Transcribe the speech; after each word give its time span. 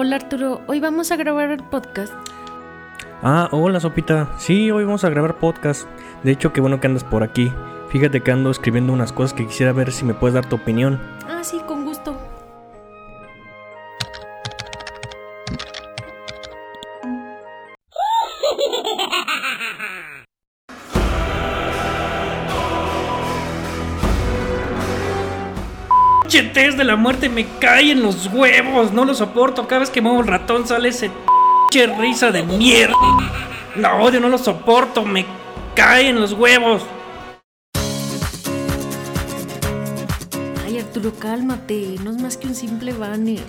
Hola 0.00 0.14
Arturo, 0.14 0.60
hoy 0.68 0.78
vamos 0.78 1.10
a 1.10 1.16
grabar 1.16 1.50
el 1.50 1.60
podcast. 1.60 2.12
Ah, 3.20 3.48
hola 3.50 3.80
Sopita. 3.80 4.30
Sí, 4.38 4.70
hoy 4.70 4.84
vamos 4.84 5.02
a 5.02 5.10
grabar 5.10 5.38
podcast. 5.38 5.88
De 6.22 6.30
hecho, 6.30 6.52
qué 6.52 6.60
bueno 6.60 6.78
que 6.78 6.86
andas 6.86 7.02
por 7.02 7.24
aquí. 7.24 7.50
Fíjate 7.88 8.20
que 8.20 8.30
ando 8.30 8.52
escribiendo 8.52 8.92
unas 8.92 9.12
cosas 9.12 9.32
que 9.32 9.44
quisiera 9.44 9.72
ver 9.72 9.90
si 9.90 10.04
me 10.04 10.14
puedes 10.14 10.34
dar 10.34 10.48
tu 10.48 10.54
opinión. 10.54 11.00
Ah, 11.28 11.42
sí, 11.42 11.58
con 11.66 11.84
de 26.78 26.84
la 26.84 26.96
muerte 26.96 27.28
me 27.28 27.46
cae 27.58 27.90
en 27.90 28.02
los 28.02 28.28
huevos. 28.32 28.92
No 28.92 29.04
lo 29.04 29.14
soporto. 29.14 29.66
Cada 29.66 29.80
vez 29.80 29.90
que 29.90 30.00
muevo 30.00 30.20
el 30.20 30.28
ratón 30.28 30.66
sale 30.66 30.88
ese 30.88 31.10
risa 31.98 32.30
de 32.30 32.42
mierda. 32.42 32.94
No 33.76 34.02
odio, 34.02 34.20
no 34.20 34.28
lo 34.28 34.38
soporto. 34.38 35.04
Me 35.04 35.26
cae 35.74 36.08
en 36.08 36.20
los 36.20 36.32
huevos. 36.32 36.82
Ay, 40.64 40.78
Arturo, 40.78 41.12
cálmate. 41.18 41.96
No 42.02 42.12
es 42.12 42.22
más 42.22 42.36
que 42.36 42.46
un 42.46 42.54
simple 42.54 42.92
banner. 42.92 43.42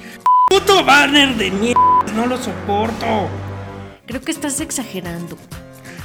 Puto 0.49 0.83
banner 0.83 1.35
de 1.35 1.51
mierda. 1.51 1.79
No 2.15 2.25
lo 2.25 2.37
soporto. 2.37 3.29
Creo 4.07 4.21
que 4.21 4.31
estás 4.31 4.59
exagerando. 4.59 5.37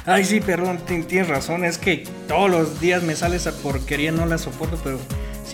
Ay, 0.05 0.23
sí, 0.23 0.39
perdón, 0.39 0.77
tienes 0.85 1.27
razón. 1.27 1.65
Es 1.65 1.79
que 1.79 2.07
todos 2.27 2.49
los 2.49 2.79
días 2.79 3.01
me 3.01 3.15
sale 3.15 3.37
esa 3.37 3.51
porquería. 3.51 4.11
No 4.11 4.27
la 4.27 4.37
soporto, 4.37 4.79
pero 4.83 4.99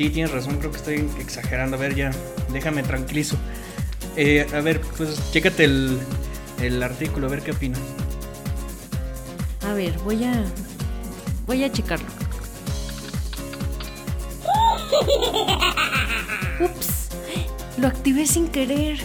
Sí, 0.01 0.09
tienes 0.09 0.31
razón, 0.31 0.57
creo 0.57 0.71
que 0.71 0.77
estoy 0.77 1.07
exagerando. 1.19 1.77
A 1.77 1.79
ver, 1.79 1.93
ya, 1.93 2.09
déjame 2.51 2.81
tranquilizo. 2.81 3.37
Eh, 4.15 4.47
a 4.51 4.59
ver, 4.59 4.81
pues 4.97 5.31
chécate 5.31 5.65
el, 5.65 5.99
el 6.59 6.81
artículo, 6.81 7.27
a 7.27 7.29
ver 7.29 7.43
qué 7.43 7.51
opinas. 7.51 7.79
A 9.61 9.73
ver, 9.73 9.95
voy 9.99 10.23
a. 10.23 10.43
Voy 11.45 11.63
a 11.63 11.71
checarlo. 11.71 12.07
Ups, 16.59 17.09
lo 17.77 17.87
activé 17.87 18.25
sin 18.25 18.47
querer. 18.47 18.97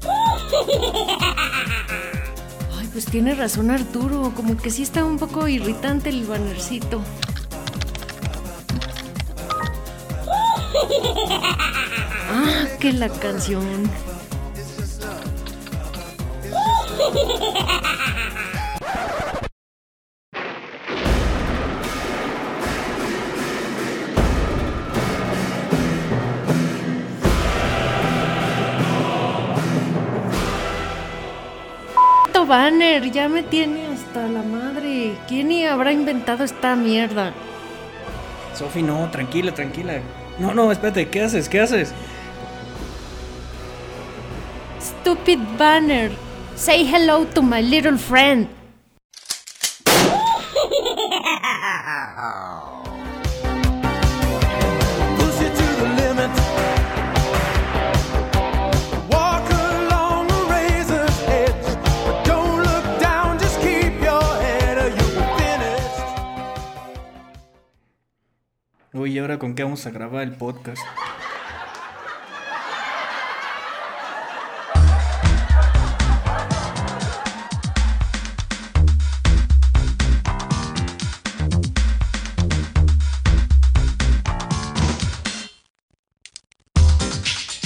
pues 3.00 3.12
tiene 3.12 3.34
razón 3.34 3.70
Arturo, 3.70 4.34
como 4.36 4.58
que 4.58 4.68
sí 4.68 4.82
está 4.82 5.06
un 5.06 5.18
poco 5.18 5.48
irritante 5.48 6.10
el 6.10 6.26
bannercito. 6.26 7.00
Ah, 12.32 12.66
que 12.78 12.92
la 12.92 13.08
canción. 13.08 13.90
Banner, 32.50 33.12
ya 33.12 33.28
me 33.28 33.44
tiene 33.44 33.86
hasta 33.86 34.26
la 34.26 34.42
madre. 34.42 35.16
¿Quién 35.28 35.52
habrá 35.68 35.92
inventado 35.92 36.42
esta 36.42 36.74
mierda? 36.74 37.32
Sofi, 38.56 38.82
no, 38.82 39.08
tranquila, 39.08 39.54
tranquila. 39.54 40.00
No, 40.40 40.52
no, 40.52 40.72
espérate, 40.72 41.08
¿qué 41.08 41.22
haces? 41.22 41.48
¿Qué 41.48 41.60
haces? 41.60 41.92
Stupid 44.80 45.38
banner. 45.56 46.10
Say 46.56 46.84
hello 46.84 47.24
to 47.34 47.40
my 47.40 47.62
little 47.62 47.96
friend. 47.96 48.48
¿y 69.06 69.18
ahora 69.18 69.38
con 69.38 69.54
qué 69.54 69.62
vamos 69.62 69.86
a 69.86 69.90
grabar 69.90 70.22
el 70.22 70.32
podcast? 70.32 70.82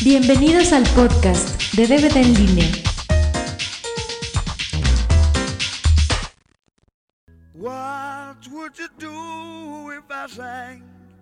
Bienvenidos 0.04 0.72
al 0.72 0.84
podcast 0.94 1.72
de 1.72 1.86
DVD 1.86 2.16
en 2.18 2.34
línea. 2.34 2.83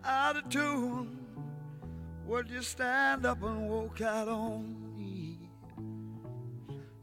Out 0.05 0.37
of 0.37 0.49
tune, 0.49 1.09
would 2.27 2.49
you 2.49 2.63
stand 2.63 3.25
up 3.25 3.43
and 3.43 3.69
walk 3.69 4.01
out 4.01 4.29
on 4.29 4.65
me? 4.97 5.39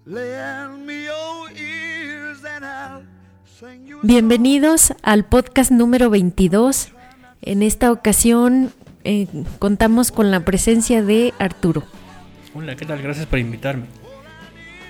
Lend 0.05 0.85
me 0.85 1.05
your 1.05 1.49
ears 1.51 2.43
and 2.43 2.65
I'll 2.65 3.03
sing 3.45 3.85
you 3.85 3.99
Bienvenidos 4.03 4.93
al 5.01 5.25
podcast 5.25 5.71
número 5.71 6.09
22. 6.09 6.89
En 7.41 7.63
esta 7.63 7.91
ocasión 7.91 8.73
eh, 9.03 9.27
contamos 9.59 10.11
con 10.11 10.31
la 10.31 10.41
presencia 10.41 11.01
de 11.01 11.33
Arturo. 11.39 11.83
Hola, 12.53 12.75
¿qué 12.75 12.85
tal? 12.85 13.01
Gracias 13.01 13.27
por 13.27 13.39
invitarme. 13.39 13.85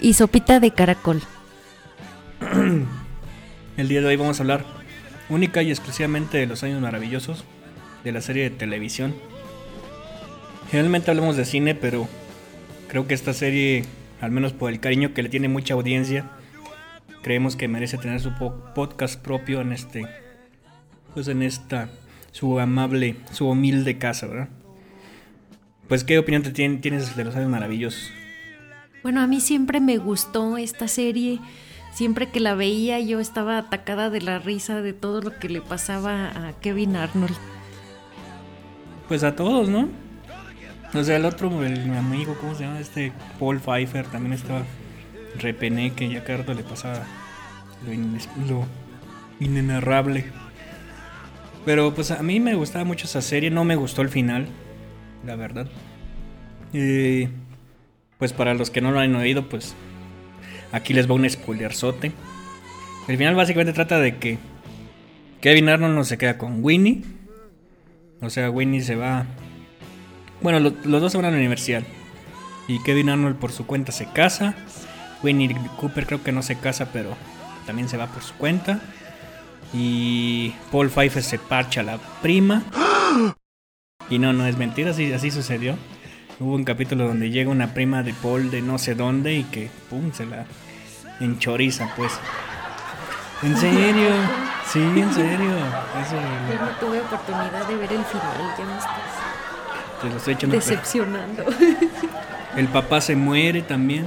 Y 0.02 0.14
sopita 0.14 0.60
de 0.60 0.72
caracol. 0.72 1.22
El 3.78 3.88
día 3.88 4.02
de 4.02 4.08
hoy 4.08 4.16
vamos 4.16 4.40
a 4.40 4.44
hablar 4.44 4.66
única 5.30 5.62
y 5.62 5.70
exclusivamente 5.70 6.38
de 6.40 6.48
los 6.48 6.64
años 6.64 6.82
maravillosos 6.82 7.46
de 8.04 8.12
la 8.12 8.22
serie 8.22 8.44
de 8.44 8.56
televisión. 8.56 9.14
Generalmente 10.70 11.12
hablamos 11.12 11.36
de 11.36 11.46
cine, 11.46 11.76
pero 11.76 12.08
creo 12.88 13.08
que 13.08 13.14
esta 13.14 13.34
serie, 13.34 13.86
al 14.22 14.32
menos 14.32 14.54
por 14.54 14.72
el 14.72 14.80
cariño 14.80 15.14
que 15.14 15.24
le 15.24 15.30
tiene 15.30 15.48
mucha 15.48 15.74
audiencia, 15.74 16.30
creemos 17.24 17.56
que 17.56 17.68
merece 17.68 17.98
tener 17.98 18.20
su 18.20 18.32
podcast 18.76 19.20
propio 19.20 19.62
en 19.62 19.72
este, 19.72 20.06
pues 21.14 21.28
en 21.28 21.42
esta, 21.42 21.90
su 22.32 22.60
amable, 22.60 23.16
su 23.32 23.50
humilde 23.50 23.98
casa, 23.98 24.28
¿verdad? 24.28 24.50
Pues, 25.88 26.04
¿qué 26.04 26.20
opinión 26.20 26.44
te 26.44 26.52
tienes 26.52 27.16
de 27.16 27.24
los 27.24 27.36
años 27.36 27.50
maravillosos? 27.50 28.12
Bueno, 29.02 29.22
a 29.22 29.28
mí 29.28 29.42
siempre 29.42 29.80
me 29.80 29.98
gustó 29.98 30.58
esta 30.58 30.88
serie. 30.88 31.40
Siempre 31.94 32.30
que 32.30 32.40
la 32.40 32.54
veía 32.54 33.00
yo 33.00 33.20
estaba 33.20 33.58
atacada 33.58 34.12
de 34.12 34.22
la 34.22 34.38
risa 34.38 34.84
de 34.84 34.94
todo 34.94 35.22
lo 35.22 35.40
que 35.40 35.50
le 35.50 35.62
pasaba 35.62 36.28
a 36.28 36.54
Kevin 36.62 36.96
Arnold 36.96 37.36
pues 39.10 39.24
a 39.24 39.36
todos, 39.36 39.68
¿no? 39.68 39.90
O 40.94 41.04
sea, 41.04 41.18
el 41.18 41.26
otro, 41.26 41.64
el 41.64 41.92
amigo, 41.96 42.38
¿cómo 42.40 42.56
se 42.56 42.64
llama? 42.64 42.80
Este 42.80 43.12
Paul 43.40 43.60
Pfeiffer 43.60 44.06
también 44.06 44.34
estaba 44.34 44.64
repené 45.40 45.92
que 45.94 46.10
ya 46.10 46.24
Cardo 46.24 46.54
le 46.54 46.64
pasaba 46.64 47.04
lo, 48.48 48.66
inenarrable. 49.40 50.26
Pero 51.66 51.94
pues 51.94 52.12
a 52.12 52.22
mí 52.22 52.40
me 52.40 52.54
gustaba 52.54 52.86
mucho 52.86 53.06
esa 53.06 53.22
serie, 53.22 53.50
no 53.50 53.66
me 53.66 53.76
gustó 53.76 54.04
el 54.04 54.10
final, 54.10 54.48
la 55.26 55.36
verdad. 55.36 55.68
Y 56.72 57.28
pues 58.20 58.32
para 58.32 58.54
los 58.54 58.70
que 58.70 58.82
no 58.82 58.92
lo 58.92 59.00
han 59.00 59.16
oído, 59.16 59.50
pues 59.50 59.76
aquí 60.72 60.94
les 60.94 61.10
va 61.10 61.16
un 61.16 61.28
spoilerzote. 61.30 62.12
El 63.08 63.18
final 63.18 63.34
básicamente 63.34 63.74
trata 63.74 64.00
de 64.00 64.18
que 64.18 64.38
Kevin 65.42 65.70
Arnold 65.70 65.96
no 65.96 66.04
se 66.04 66.18
queda 66.20 66.38
con 66.38 66.64
Winnie 66.64 67.19
o 68.22 68.30
sea, 68.30 68.50
Winnie 68.50 68.82
se 68.82 68.96
va. 68.96 69.26
Bueno, 70.42 70.60
los 70.60 71.02
dos 71.02 71.12
se 71.12 71.18
van 71.18 71.26
a 71.26 71.32
la 71.32 71.38
universidad. 71.38 71.84
Y 72.68 72.82
Kevin 72.84 73.10
Arnold 73.10 73.38
por 73.38 73.52
su 73.52 73.66
cuenta 73.66 73.92
se 73.92 74.06
casa. 74.06 74.56
Winnie 75.24 75.56
Cooper 75.78 76.06
creo 76.06 76.24
que 76.24 76.32
no 76.32 76.42
se 76.42 76.56
casa, 76.56 76.90
pero 76.92 77.16
también 77.66 77.90
se 77.90 77.98
va 77.98 78.08
por 78.08 78.24
su 78.24 78.34
cuenta. 78.36 78.80
Y 79.74 80.54
Paul 80.72 80.90
Pfeiffer 80.90 81.24
se 81.24 81.40
parcha 81.40 81.82
a 81.82 81.84
la 81.84 81.98
prima. 82.22 82.64
Y 84.10 84.18
no, 84.18 84.34
no 84.34 84.48
es 84.48 84.58
mentira, 84.58 84.92
así, 84.92 85.12
así 85.14 85.30
sucedió. 85.32 85.76
Hubo 86.40 86.56
un 86.56 86.64
capítulo 86.64 87.08
donde 87.08 87.30
llega 87.30 87.52
una 87.52 87.74
prima 87.74 88.02
de 88.02 88.14
Paul 88.14 88.50
de 88.50 88.62
no 88.62 88.78
sé 88.78 88.96
dónde 88.96 89.36
y 89.36 89.44
que, 89.44 89.70
pum, 89.90 90.12
se 90.14 90.26
la 90.26 90.46
enchoriza, 91.20 91.94
pues. 91.96 92.14
¿En 93.42 93.56
serio? 93.58 94.10
Sí, 94.66 94.80
en 94.80 95.14
serio. 95.14 95.56
Eso, 96.02 96.16
Yo 96.52 96.66
no 96.66 96.72
tuve 96.80 97.00
oportunidad 97.00 97.68
de 97.68 97.76
ver 97.76 97.94
el 97.94 98.04
final, 98.04 98.56
ya 98.58 98.66
me 98.66 98.78
estás. 98.78 100.02
Te 100.02 100.10
lo 100.10 100.18
estoy 100.18 100.34
echando. 100.34 100.56
Decepcionando. 100.56 101.46
El 102.56 102.68
papá 102.68 103.02
se 103.02 103.16
muere 103.16 103.62
también. 103.62 104.06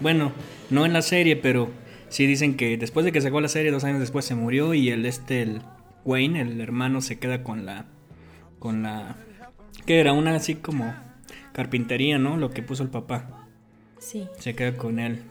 Bueno, 0.00 0.32
no 0.68 0.84
en 0.84 0.92
la 0.92 1.02
serie, 1.02 1.36
pero 1.36 1.70
sí 2.08 2.26
dicen 2.26 2.56
que 2.56 2.76
después 2.76 3.04
de 3.04 3.12
que 3.12 3.20
sacó 3.20 3.40
la 3.40 3.48
serie, 3.48 3.70
dos 3.70 3.84
años 3.84 4.00
después 4.00 4.24
se 4.24 4.34
murió 4.34 4.74
y 4.74 4.90
el 4.90 5.06
este, 5.06 5.42
el 5.42 5.62
Wayne, 6.04 6.40
el 6.40 6.60
hermano, 6.60 7.00
se 7.00 7.18
queda 7.18 7.42
con 7.42 7.64
la, 7.66 7.86
con 8.58 8.82
la, 8.82 9.16
que 9.86 10.00
era 10.00 10.12
una 10.12 10.34
así 10.36 10.54
como 10.56 10.94
carpintería, 11.52 12.18
¿no? 12.18 12.36
Lo 12.36 12.50
que 12.50 12.62
puso 12.62 12.82
el 12.82 12.90
papá. 12.90 13.46
Sí. 13.98 14.28
Se 14.38 14.54
queda 14.54 14.76
con 14.76 14.98
él. 14.98 15.22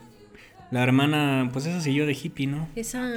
La 0.70 0.82
hermana, 0.82 1.50
pues 1.52 1.66
esa 1.66 1.80
siguió 1.80 2.06
de 2.06 2.12
hippie, 2.12 2.46
¿no? 2.46 2.68
Esa, 2.76 3.10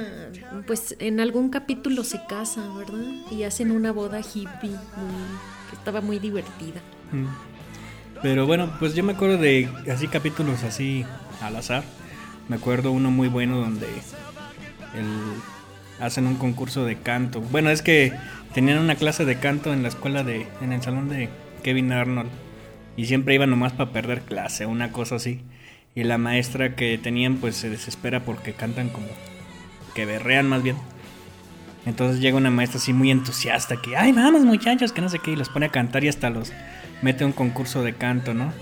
pues 0.66 0.96
en 0.98 1.20
algún 1.20 1.50
capítulo 1.50 2.02
se 2.02 2.20
casa, 2.28 2.66
¿verdad? 2.76 3.04
Y 3.30 3.44
hacen 3.44 3.70
una 3.70 3.92
boda 3.92 4.20
hippie, 4.20 4.70
que 5.70 5.76
estaba 5.76 6.00
muy 6.00 6.18
divertida. 6.18 6.80
Mm. 7.12 7.26
Pero 8.22 8.46
bueno, 8.46 8.72
pues 8.78 8.94
yo 8.94 9.04
me 9.04 9.12
acuerdo 9.12 9.38
de 9.38 9.68
así 9.92 10.08
capítulos 10.08 10.64
así 10.64 11.04
al 11.40 11.56
azar. 11.56 11.84
Me 12.48 12.56
acuerdo 12.56 12.90
uno 12.90 13.10
muy 13.10 13.28
bueno 13.28 13.58
donde 13.58 13.86
el, 14.94 15.06
hacen 16.00 16.26
un 16.26 16.36
concurso 16.36 16.84
de 16.84 16.96
canto. 16.96 17.40
Bueno, 17.40 17.70
es 17.70 17.82
que 17.82 18.12
tenían 18.52 18.78
una 18.78 18.96
clase 18.96 19.24
de 19.24 19.38
canto 19.38 19.72
en 19.72 19.82
la 19.82 19.88
escuela 19.88 20.24
de, 20.24 20.46
en 20.60 20.72
el 20.72 20.82
salón 20.82 21.08
de 21.08 21.28
Kevin 21.62 21.92
Arnold. 21.92 22.30
Y 22.96 23.06
siempre 23.06 23.34
iban 23.34 23.50
nomás 23.50 23.72
para 23.72 23.92
perder 23.92 24.22
clase, 24.22 24.66
una 24.66 24.92
cosa 24.92 25.16
así. 25.16 25.42
Y 25.94 26.04
la 26.04 26.18
maestra 26.18 26.74
que 26.74 26.98
tenían 26.98 27.36
pues 27.36 27.56
se 27.56 27.70
desespera 27.70 28.24
porque 28.24 28.52
cantan 28.52 28.88
como 28.88 29.06
que 29.94 30.06
berrean 30.06 30.48
más 30.48 30.62
bien. 30.62 30.76
Entonces 31.86 32.20
llega 32.20 32.36
una 32.36 32.50
maestra 32.50 32.78
así 32.78 32.92
muy 32.92 33.10
entusiasta 33.10 33.80
que, 33.80 33.96
ay, 33.96 34.12
vamos 34.12 34.42
muchachos, 34.44 34.92
que 34.92 35.02
no 35.02 35.08
sé 35.08 35.18
qué, 35.18 35.32
y 35.32 35.36
los 35.36 35.50
pone 35.50 35.66
a 35.66 35.68
cantar 35.68 36.02
y 36.02 36.08
hasta 36.08 36.30
los 36.30 36.52
mete 37.02 37.24
a 37.24 37.26
un 37.26 37.32
concurso 37.32 37.82
de 37.82 37.94
canto, 37.94 38.34
¿no? 38.34 38.52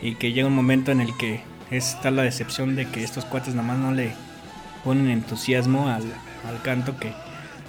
Y 0.00 0.14
que 0.14 0.32
llega 0.32 0.46
un 0.46 0.54
momento 0.54 0.92
en 0.92 1.00
el 1.00 1.16
que 1.16 1.42
está 1.70 2.10
la 2.10 2.22
decepción 2.22 2.76
de 2.76 2.86
que 2.88 3.02
estos 3.02 3.24
cuates 3.24 3.54
nomás 3.54 3.78
no 3.78 3.92
le 3.92 4.12
ponen 4.84 5.10
entusiasmo 5.10 5.88
al, 5.88 6.04
al 6.46 6.62
canto 6.62 6.96
que 6.98 7.12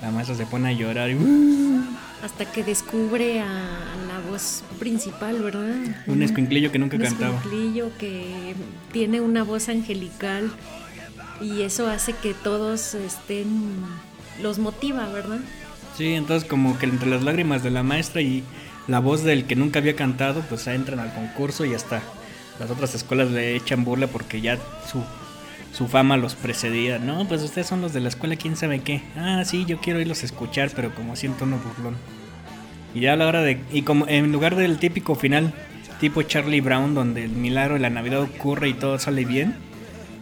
la 0.01 0.11
maestra 0.11 0.35
se 0.35 0.45
pone 0.45 0.69
a 0.69 0.73
llorar 0.73 1.09
y... 1.09 1.17
Hasta 2.23 2.45
que 2.51 2.63
descubre 2.63 3.41
a 3.41 3.45
la 4.07 4.14
voz 4.35 4.63
principal, 4.79 5.41
¿verdad? 5.41 5.73
Un 6.07 6.21
escuinclillo 6.21 6.71
que 6.71 6.79
nunca 6.79 6.97
cantaba. 6.97 7.41
Un 7.45 7.91
que 7.97 8.53
tiene 8.91 9.21
una 9.21 9.43
voz 9.43 9.69
angelical 9.69 10.51
y 11.41 11.61
eso 11.61 11.87
hace 11.87 12.13
que 12.13 12.33
todos 12.33 12.95
estén... 12.95 13.47
los 14.41 14.59
motiva, 14.59 15.07
¿verdad? 15.09 15.39
Sí, 15.97 16.13
entonces 16.13 16.47
como 16.47 16.77
que 16.77 16.85
entre 16.85 17.09
las 17.09 17.23
lágrimas 17.23 17.63
de 17.63 17.71
la 17.71 17.83
maestra 17.83 18.21
y 18.21 18.43
la 18.87 18.99
voz 18.99 19.23
del 19.23 19.45
que 19.45 19.55
nunca 19.55 19.79
había 19.79 19.95
cantado, 19.95 20.41
pues 20.49 20.67
entran 20.67 20.99
al 20.99 21.13
concurso 21.13 21.63
y 21.65 21.73
hasta 21.73 22.01
las 22.59 22.69
otras 22.69 22.93
escuelas 22.93 23.31
le 23.31 23.55
echan 23.55 23.85
burla 23.85 24.07
porque 24.07 24.41
ya 24.41 24.57
su 24.91 25.01
su 25.71 25.87
fama 25.89 26.15
los 26.15 26.35
precedía. 26.35 26.99
No, 26.99 27.27
pues 27.27 27.41
ustedes 27.43 27.67
son 27.67 27.81
los 27.81 27.91
de 27.91 27.99
la 27.99 28.07
escuela, 28.07 28.37
quién 28.37 28.55
sabe 28.55 28.79
qué. 28.79 29.01
Ah, 29.17 29.43
sí, 29.45 29.65
yo 29.65 29.79
quiero 29.81 29.99
irlos 29.99 30.23
a 30.23 30.25
escuchar, 30.25 30.71
pero 30.73 30.95
como 30.95 31.17
siento 31.17 31.43
uno 31.43 31.57
burlón. 31.57 31.97
Y 32.95 33.01
ya 33.01 33.13
a 33.13 33.15
la 33.15 33.27
hora 33.27 33.43
de. 33.43 33.59
Y 33.71 33.83
como 33.83 34.07
en 34.07 34.31
lugar 34.31 34.55
del 34.55 34.79
típico 34.79 35.13
final, 35.15 35.53
tipo 35.99 36.23
Charlie 36.23 36.61
Brown, 36.61 36.95
donde 36.95 37.25
el 37.25 37.31
milagro 37.31 37.75
de 37.75 37.81
la 37.81 37.91
Navidad 37.91 38.21
ocurre 38.21 38.69
y 38.69 38.73
todo 38.73 38.97
sale 38.97 39.25
bien, 39.25 39.55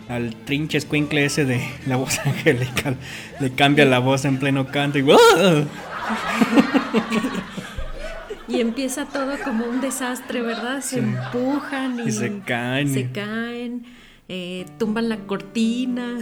al 0.10 0.36
trinche 0.36 0.78
escuincle 0.78 1.24
ese 1.24 1.46
de 1.46 1.62
la 1.88 1.96
voz 1.96 2.20
angelical 2.26 2.98
le 3.40 3.52
cambia 3.52 3.86
la 3.86 4.00
voz 4.00 4.26
en 4.26 4.40
pleno 4.40 4.68
canto 4.68 5.00
y. 5.00 5.06
y 8.50 8.60
empieza 8.60 9.06
todo 9.06 9.38
como 9.44 9.66
un 9.66 9.80
desastre, 9.80 10.42
¿verdad? 10.42 10.82
Se 10.82 11.00
empujan 11.00 12.00
y, 12.00 12.10
y, 12.10 12.12
se 12.12 12.40
caen. 12.40 12.94
Se 12.94 13.12
caen 13.12 13.86
eh, 14.30 14.66
tumban 14.78 15.10
la 15.10 15.18
cortina. 15.18 16.18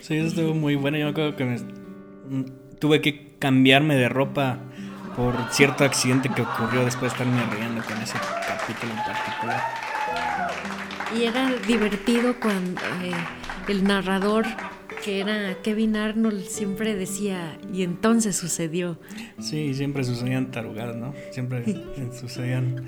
Sí, 0.00 0.16
eso 0.16 0.28
estuvo 0.28 0.54
muy 0.54 0.74
bueno. 0.74 0.96
Yo 0.96 1.04
me 1.04 1.10
acuerdo 1.10 1.36
que 1.36 1.44
me, 1.44 1.56
tuve 2.78 3.00
que 3.00 3.36
cambiarme 3.38 3.96
de 3.96 4.08
ropa 4.08 4.58
por 5.16 5.34
cierto 5.50 5.84
accidente 5.84 6.28
que 6.28 6.42
ocurrió 6.42 6.84
después 6.84 7.12
de 7.12 7.18
estarme 7.18 7.44
riendo 7.54 7.82
con 7.84 8.00
ese 8.00 8.14
capítulo 8.46 8.92
en 8.92 8.98
particular. 8.98 9.62
Y 11.16 11.24
era 11.24 11.52
divertido 11.66 12.34
cuando 12.40 12.80
eh, 13.02 13.12
el 13.68 13.84
narrador, 13.84 14.46
que 15.04 15.20
era 15.20 15.54
Kevin 15.62 15.96
Arnold, 15.96 16.44
siempre 16.44 16.94
decía, 16.94 17.58
y 17.72 17.82
entonces 17.82 18.36
sucedió. 18.36 18.98
Sí, 19.38 19.74
siempre 19.74 20.04
sucedían 20.04 20.50
tarugadas, 20.50 20.96
¿no? 20.96 21.14
Siempre 21.30 21.64
sucedían 22.20 22.84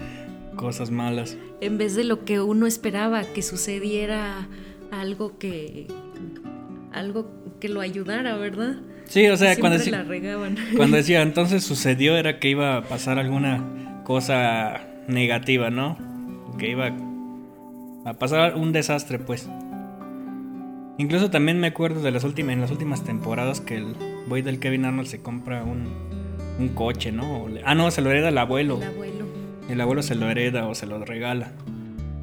cosas 0.56 0.90
malas. 0.90 1.36
En 1.60 1.78
vez 1.78 1.94
de 1.94 2.04
lo 2.04 2.24
que 2.24 2.40
uno 2.40 2.66
esperaba, 2.66 3.22
que 3.24 3.42
sucediera 3.42 4.48
algo 4.90 5.38
que 5.38 5.86
algo 6.92 7.30
que 7.60 7.68
lo 7.68 7.80
ayudara, 7.80 8.36
¿verdad? 8.36 8.76
Sí, 9.08 9.26
o 9.28 9.36
sea, 9.36 9.56
cuando 9.56 9.78
decía, 9.78 9.98
la 9.98 10.02
regaban. 10.04 10.56
cuando 10.76 10.96
decía 10.98 11.22
entonces 11.22 11.64
sucedió 11.64 12.16
era 12.16 12.38
que 12.38 12.48
iba 12.48 12.76
a 12.76 12.82
pasar 12.82 13.18
alguna 13.18 14.02
cosa 14.04 14.80
negativa, 15.08 15.70
¿no? 15.70 15.96
Que 16.58 16.70
iba 16.70 16.92
a 18.04 18.14
pasar 18.14 18.56
un 18.56 18.72
desastre, 18.72 19.18
pues. 19.18 19.48
Incluso 20.98 21.30
también 21.30 21.60
me 21.60 21.66
acuerdo 21.66 22.00
de 22.02 22.10
las 22.10 22.24
últimas 22.24 22.54
en 22.54 22.60
las 22.60 22.70
últimas 22.70 23.04
temporadas 23.04 23.60
que 23.60 23.76
el 23.76 23.94
boy 24.28 24.42
del 24.42 24.58
Kevin 24.58 24.86
Arnold 24.86 25.08
se 25.08 25.20
compra 25.20 25.62
un, 25.62 25.88
un 26.58 26.68
coche, 26.68 27.12
¿no? 27.12 27.46
Ah, 27.64 27.74
no, 27.74 27.90
se 27.90 28.00
lo 28.00 28.10
hereda 28.10 28.30
el 28.30 28.38
abuelo. 28.38 28.76
El 28.76 28.84
abuelo. 28.84 29.26
El 29.68 29.80
abuelo 29.80 30.02
se 30.02 30.14
lo 30.14 30.30
hereda 30.30 30.66
o 30.66 30.74
se 30.74 30.86
lo 30.86 31.04
regala. 31.04 31.52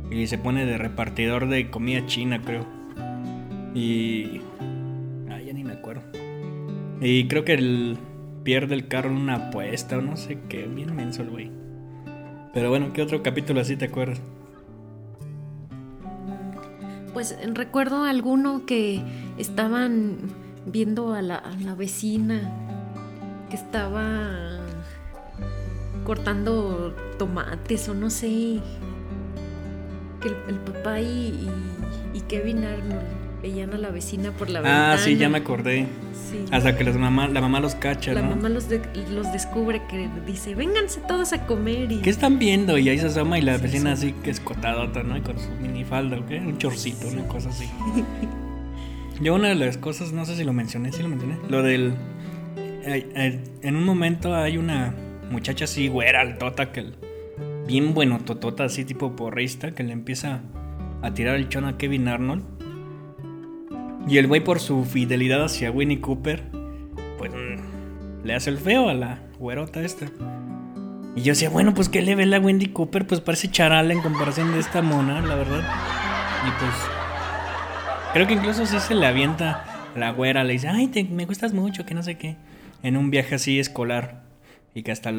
Y 0.09 0.27
se 0.27 0.38
pone 0.38 0.65
de 0.65 0.77
repartidor 0.77 1.47
de 1.50 1.69
comida 1.69 2.06
china, 2.06 2.41
creo. 2.44 2.65
Y. 3.75 4.41
Y 7.03 7.27
creo 7.27 7.44
que 7.44 7.53
él 7.53 7.97
pierde 8.45 8.75
el 8.75 8.88
carro 8.88 9.09
en 9.09 9.17
una 9.17 9.47
apuesta 9.47 9.97
o 9.97 10.01
no 10.01 10.15
sé 10.15 10.39
qué. 10.47 10.67
Bien 10.67 10.95
menso 10.95 11.21
el 11.21 11.31
güey. 11.31 11.51
Pero 12.53 12.69
bueno, 12.69 12.94
¿qué 12.94 13.01
otro 13.01 13.21
capítulo 13.21 13.59
así 13.59 13.75
te 13.75 13.85
acuerdas? 13.85 14.21
Pues 17.13 17.38
recuerdo 17.53 18.05
alguno 18.05 18.65
que 18.65 19.01
estaban 19.38 20.17
viendo 20.65 21.13
a 21.13 21.22
la, 21.22 21.41
vecina 21.77 22.50
que 23.50 23.57
estaba 23.57 24.62
cortando 26.05 26.95
tomates 27.19 27.89
o 27.89 27.93
no 27.93 28.10
sé. 28.10 28.62
Que 30.22 30.29
el, 30.29 30.36
el 30.48 30.60
papá 30.60 31.01
y, 31.01 31.50
y, 32.13 32.22
Kevin 32.22 32.63
Arnold 32.63 33.23
veían 33.43 33.73
a 33.73 33.77
la 33.77 33.91
vecina 33.91 34.31
por 34.31 34.50
la 34.50 34.62
ventana. 34.62 34.93
Ah, 34.93 34.97
sí, 34.97 35.17
ya 35.17 35.29
me 35.29 35.38
acordé. 35.39 35.85
Sí. 36.31 36.45
Hasta 36.51 36.75
que 36.77 36.83
los 36.83 36.97
mamá, 36.97 37.27
la 37.27 37.41
mamá 37.41 37.59
los 37.59 37.75
cacha, 37.75 38.13
La 38.13 38.21
¿no? 38.23 38.29
mamá 38.35 38.50
los, 38.50 38.69
de- 38.69 38.81
los 39.12 39.31
descubre 39.33 39.81
que 39.89 40.09
dice, 40.25 40.55
vénganse 40.55 41.01
todos 41.07 41.31
a 41.33 41.45
comer 41.45 41.91
y... 41.91 41.97
¿Qué 41.97 42.09
están 42.09 42.39
viendo? 42.39 42.77
Y 42.79 42.89
ahí 42.89 42.97
se 42.97 43.07
asoma 43.07 43.38
y 43.38 43.41
la 43.43 43.57
Sí, 43.57 43.63
vecina 43.63 43.95
sí. 43.95 44.07
así 44.07 44.15
que 44.23 44.31
escotadota, 44.31 45.03
¿no? 45.03 45.15
Y 45.17 45.21
con 45.21 45.38
su 45.38 45.50
minifalda, 45.62 46.17
¿ok? 46.17 46.31
Un 46.39 46.57
chorcito, 46.57 47.07
una 47.09 47.27
cosa 47.27 47.50
así. 47.50 47.69
Yo 49.21 49.35
una 49.35 49.50
de 49.50 49.55
las 49.55 49.77
cosas, 49.77 50.12
no 50.12 50.25
sé 50.25 50.35
si 50.35 50.43
lo 50.43 50.53
mencioné, 50.53 50.91
sí 50.91 51.03
lo 51.03 51.09
mencioné. 51.09 51.38
Lo 51.50 51.62
del... 51.62 51.93
eh, 52.57 53.07
eh, 53.15 53.39
en 53.62 53.75
un 53.75 53.83
momento 53.83 54.33
hay 54.35 54.57
una 54.57 54.95
muchacha 55.29 55.65
así, 55.65 55.88
güera, 55.89 56.21
altota, 56.21 56.71
que... 56.71 56.79
el- 56.79 56.95
Bien 57.67 57.93
bueno, 57.93 58.19
totota, 58.19 58.65
así 58.65 58.83
tipo 58.83 59.15
porrista, 59.15 59.71
que 59.71 59.83
le 59.83 59.93
empieza 59.93 60.41
a 61.01 61.13
tirar 61.13 61.35
el 61.35 61.47
chón 61.47 61.63
a 61.65 61.77
Kevin 61.77 62.07
Arnold. 62.09 62.43
Y 64.07 64.17
el 64.17 64.27
güey 64.27 64.41
por 64.43 64.60
su 64.60 64.83
fidelidad 64.86 65.43
hacia 65.45 65.72
Winnie 65.72 66.01
Cooper, 66.01 66.43
pues 67.17 67.31
le 68.24 68.33
hace 68.36 68.50
el 68.50 68.57
feo 68.57 68.89
a 68.89 68.93
la 68.93 69.19
güerota 69.39 69.81
esta. 69.81 70.07
Y 71.15 71.22
yo 71.22 71.31
decía, 71.33 71.50
bueno, 71.50 71.74
pues 71.74 71.89
que 71.89 72.01
le 72.01 72.15
ve 72.15 72.25
la 72.25 72.39
Wendy 72.39 72.67
Cooper, 72.67 73.05
pues 73.05 73.22
parece 73.22 73.50
charala 73.51 73.93
en 73.93 74.01
comparación 74.01 74.51
de 74.51 74.60
esta 74.60 74.81
mona, 74.81 75.22
la 75.22 75.36
verdad. 75.36 75.60
Y 76.48 76.50
pues 76.60 76.74
creo 78.13 78.27
que 78.27 78.33
incluso 78.33 78.65
se 78.65 78.95
le 78.95 79.05
avienta 79.05 79.63
la 79.95 80.12
güera, 80.12 80.43
le 80.43 80.53
dice, 80.53 80.69
ay, 80.69 80.88
te- 80.88 81.03
me 81.03 81.25
gustas 81.25 81.53
mucho, 81.53 81.86
que 81.86 81.93
no 81.93 82.01
sé 82.03 82.17
qué. 82.17 82.36
En 82.81 82.98
un 82.98 83.12
viaje 83.12 83.36
así 83.36 83.60
escolar. 83.60 84.24
Y 84.74 84.81
que 84.83 84.91
hasta 84.91 85.13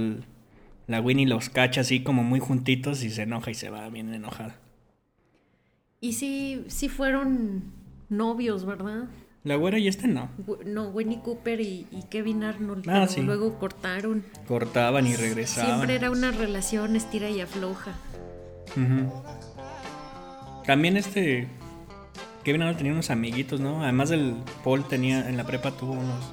la 0.88 1.00
Winnie 1.00 1.26
los 1.26 1.48
cacha 1.48 1.82
así 1.82 2.02
como 2.02 2.24
muy 2.24 2.40
juntitos 2.40 3.04
y 3.04 3.10
se 3.10 3.22
enoja 3.22 3.52
y 3.52 3.54
se 3.54 3.70
va 3.70 3.88
bien 3.88 4.12
enojada. 4.12 4.56
Y 6.00 6.14
sí, 6.14 6.64
sí 6.66 6.88
fueron 6.88 7.62
novios, 8.08 8.64
¿verdad? 8.64 9.04
La 9.44 9.56
güera 9.56 9.78
y 9.78 9.88
este 9.88 10.08
no. 10.08 10.30
No, 10.64 10.88
Winnie 10.88 11.20
Cooper 11.20 11.60
y, 11.60 11.86
y 11.90 12.04
Kevin 12.08 12.44
Arnold. 12.44 12.88
Ah, 12.88 13.06
sí. 13.06 13.20
Luego 13.20 13.58
cortaron. 13.58 14.24
Cortaban 14.48 15.06
y 15.06 15.16
regresaban. 15.16 15.76
Siempre 15.76 15.96
era 15.96 16.10
una 16.10 16.30
relación 16.30 16.96
estira 16.96 17.28
y 17.28 17.42
afloja. 17.42 17.92
Ujú. 18.70 19.12
También 20.64 20.96
este. 20.96 21.46
Kevin 22.42 22.62
Arnold 22.62 22.78
tenía 22.78 22.92
unos 22.92 23.10
amiguitos, 23.10 23.60
¿no? 23.60 23.82
Además 23.82 24.08
del 24.08 24.34
Paul 24.64 24.88
tenía. 24.88 25.28
En 25.28 25.36
la 25.36 25.44
prepa 25.44 25.72
tuvo 25.72 25.92
unos 25.92 26.32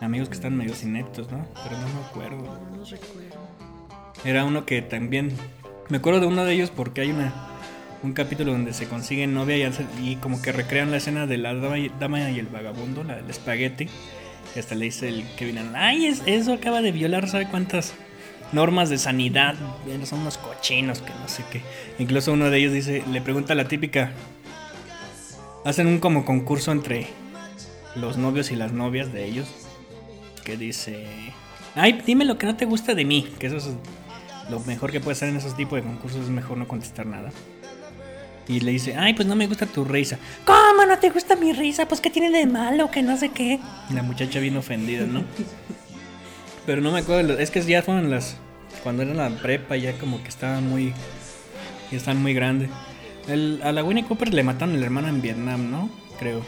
amigos 0.00 0.28
que 0.28 0.34
están 0.34 0.54
medio 0.56 0.74
ineptos, 0.82 1.30
¿no? 1.32 1.46
Pero 1.64 1.78
no 1.78 1.86
me 1.88 2.06
acuerdo. 2.06 2.60
No 2.70 2.76
los 2.76 2.90
recuerdo. 2.90 3.38
Era 4.26 4.44
uno 4.44 4.66
que 4.66 4.82
también. 4.82 5.32
Me 5.88 5.96
acuerdo 5.96 6.20
de 6.20 6.26
uno 6.26 6.44
de 6.44 6.52
ellos 6.52 6.70
porque 6.70 7.00
hay 7.00 7.10
una 7.10 7.32
un 8.02 8.12
capítulo 8.12 8.52
donde 8.52 8.72
se 8.72 8.86
consiguen 8.88 9.34
novia 9.34 9.70
y, 10.02 10.16
como 10.16 10.40
que 10.40 10.52
recrean 10.52 10.90
la 10.90 10.96
escena 10.96 11.26
de 11.26 11.36
la 11.36 11.54
dama 11.54 11.78
y, 12.30 12.38
el 12.38 12.46
vagabundo, 12.46 13.04
la 13.04 13.16
del 13.16 13.28
espagueti. 13.28 13.88
Y 14.54 14.58
hasta 14.58 14.74
le 14.74 14.86
dice 14.86 15.08
el 15.08 15.24
Kevin, 15.36 15.58
ay, 15.74 16.06
es- 16.06 16.22
eso 16.26 16.52
acaba 16.54 16.80
de 16.80 16.92
violar, 16.92 17.28
¿sabe 17.28 17.46
cuántas 17.48 17.92
normas 18.52 18.88
de 18.88 18.98
sanidad? 18.98 19.54
Son 20.04 20.20
unos 20.20 20.38
cochinos 20.38 21.00
que 21.02 21.10
no 21.10 21.28
sé 21.28 21.44
qué. 21.52 21.60
Incluso 21.98 22.32
uno 22.32 22.50
de 22.50 22.58
ellos 22.58 22.72
dice, 22.72 23.04
le 23.10 23.20
pregunta 23.20 23.54
la 23.54 23.68
típica, 23.68 24.12
hacen 25.64 25.86
un 25.86 25.98
como 25.98 26.24
concurso 26.24 26.72
entre 26.72 27.06
los 27.96 28.16
novios 28.16 28.50
y 28.50 28.56
las 28.56 28.72
novias 28.72 29.12
de 29.12 29.26
ellos, 29.26 29.46
que 30.44 30.56
dice, 30.56 31.06
ay, 31.74 32.02
dime 32.06 32.24
lo 32.24 32.38
que 32.38 32.46
no 32.46 32.56
te 32.56 32.64
gusta 32.64 32.94
de 32.94 33.04
mí, 33.04 33.28
que 33.38 33.46
eso 33.48 33.58
es 33.58 33.68
lo 34.50 34.58
mejor 34.60 34.90
que 34.90 35.00
puede 35.00 35.12
hacer 35.12 35.28
en 35.28 35.36
esos 35.36 35.56
tipos 35.56 35.76
de 35.76 35.82
concursos, 35.86 36.22
es 36.22 36.28
mejor 36.30 36.56
no 36.56 36.66
contestar 36.66 37.06
nada. 37.06 37.30
Y 38.50 38.60
le 38.60 38.72
dice, 38.72 38.96
ay, 38.96 39.14
pues 39.14 39.28
no 39.28 39.36
me 39.36 39.46
gusta 39.46 39.66
tu 39.66 39.84
risa. 39.84 40.18
¿Cómo 40.44 40.84
no 40.84 40.98
te 40.98 41.10
gusta 41.10 41.36
mi 41.36 41.52
risa? 41.52 41.86
Pues 41.86 42.00
que 42.00 42.10
tiene 42.10 42.30
de 42.36 42.46
malo, 42.46 42.90
que 42.90 43.00
no 43.02 43.16
sé 43.16 43.28
qué. 43.28 43.60
Y 43.88 43.94
la 43.94 44.02
muchacha 44.02 44.40
bien 44.40 44.56
ofendida, 44.56 45.06
¿no? 45.06 45.22
Pero 46.66 46.80
no 46.82 46.92
me 46.92 46.98
acuerdo, 47.00 47.38
es 47.38 47.50
que 47.50 47.62
ya 47.62 47.82
fueron 47.82 48.10
las... 48.10 48.36
Cuando 48.82 49.02
era 49.02 49.14
la 49.14 49.28
prepa 49.30 49.76
ya 49.76 49.92
como 49.98 50.22
que 50.22 50.28
estaba 50.28 50.60
muy... 50.60 50.92
Ya 51.90 51.96
están 51.96 52.20
muy 52.22 52.34
grandes. 52.34 52.70
El- 53.28 53.60
a 53.62 53.72
la 53.72 53.84
Winnie 53.84 54.04
Cooper 54.04 54.32
le 54.34 54.42
mataron 54.42 54.74
el 54.74 54.82
hermano 54.82 55.08
en 55.08 55.20
Vietnam, 55.22 55.70
¿no? 55.70 55.90
Creo. 56.18 56.42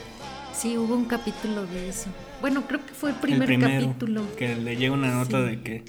Sí, 0.52 0.76
hubo 0.76 0.94
un 0.94 1.04
capítulo 1.06 1.66
de 1.66 1.88
eso. 1.88 2.08
Bueno, 2.40 2.64
creo 2.66 2.84
que 2.84 2.94
fue 2.94 3.10
el 3.10 3.16
primer 3.16 3.42
el 3.50 3.58
primero. 3.58 3.86
capítulo. 3.86 4.22
Que 4.36 4.54
le 4.56 4.76
llega 4.76 4.92
una 4.94 5.12
nota 5.14 5.38
Sí. 5.44 5.50
de 5.56 5.62
que... 5.62 5.84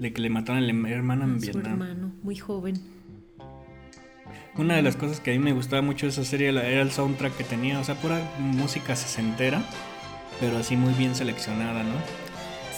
De 0.00 0.12
que 0.12 0.20
le 0.20 0.28
mataron 0.28 0.62
el 0.62 0.86
hermano 0.92 1.24
en 1.24 1.30
a 1.36 1.38
su 1.38 1.40
Vietnam. 1.40 1.66
hermano, 1.72 2.12
muy 2.22 2.36
joven. 2.36 2.80
Una 4.56 4.74
de 4.76 4.82
las 4.82 4.96
cosas 4.96 5.20
que 5.20 5.30
a 5.30 5.34
mí 5.34 5.38
me 5.38 5.52
gustaba 5.52 5.82
mucho 5.82 6.06
de 6.06 6.12
esa 6.12 6.24
serie 6.24 6.48
era 6.48 6.62
el 6.82 6.90
soundtrack 6.90 7.36
que 7.36 7.44
tenía, 7.44 7.78
o 7.78 7.84
sea, 7.84 7.94
pura 7.96 8.20
música 8.38 8.96
sesentera, 8.96 9.62
pero 10.40 10.56
así 10.58 10.76
muy 10.76 10.94
bien 10.94 11.14
seleccionada, 11.14 11.82
¿no? 11.82 11.94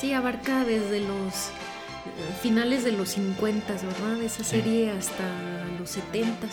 Sí, 0.00 0.12
abarca 0.12 0.64
desde 0.64 1.00
los 1.00 1.50
finales 2.42 2.84
de 2.84 2.92
los 2.92 3.10
50, 3.10 3.72
¿verdad? 3.74 4.22
Esa 4.22 4.42
Sí. 4.44 4.50
serie 4.50 4.90
hasta 4.90 5.24
los 5.78 5.90
70, 5.90 6.46
Ujú. 6.46 6.52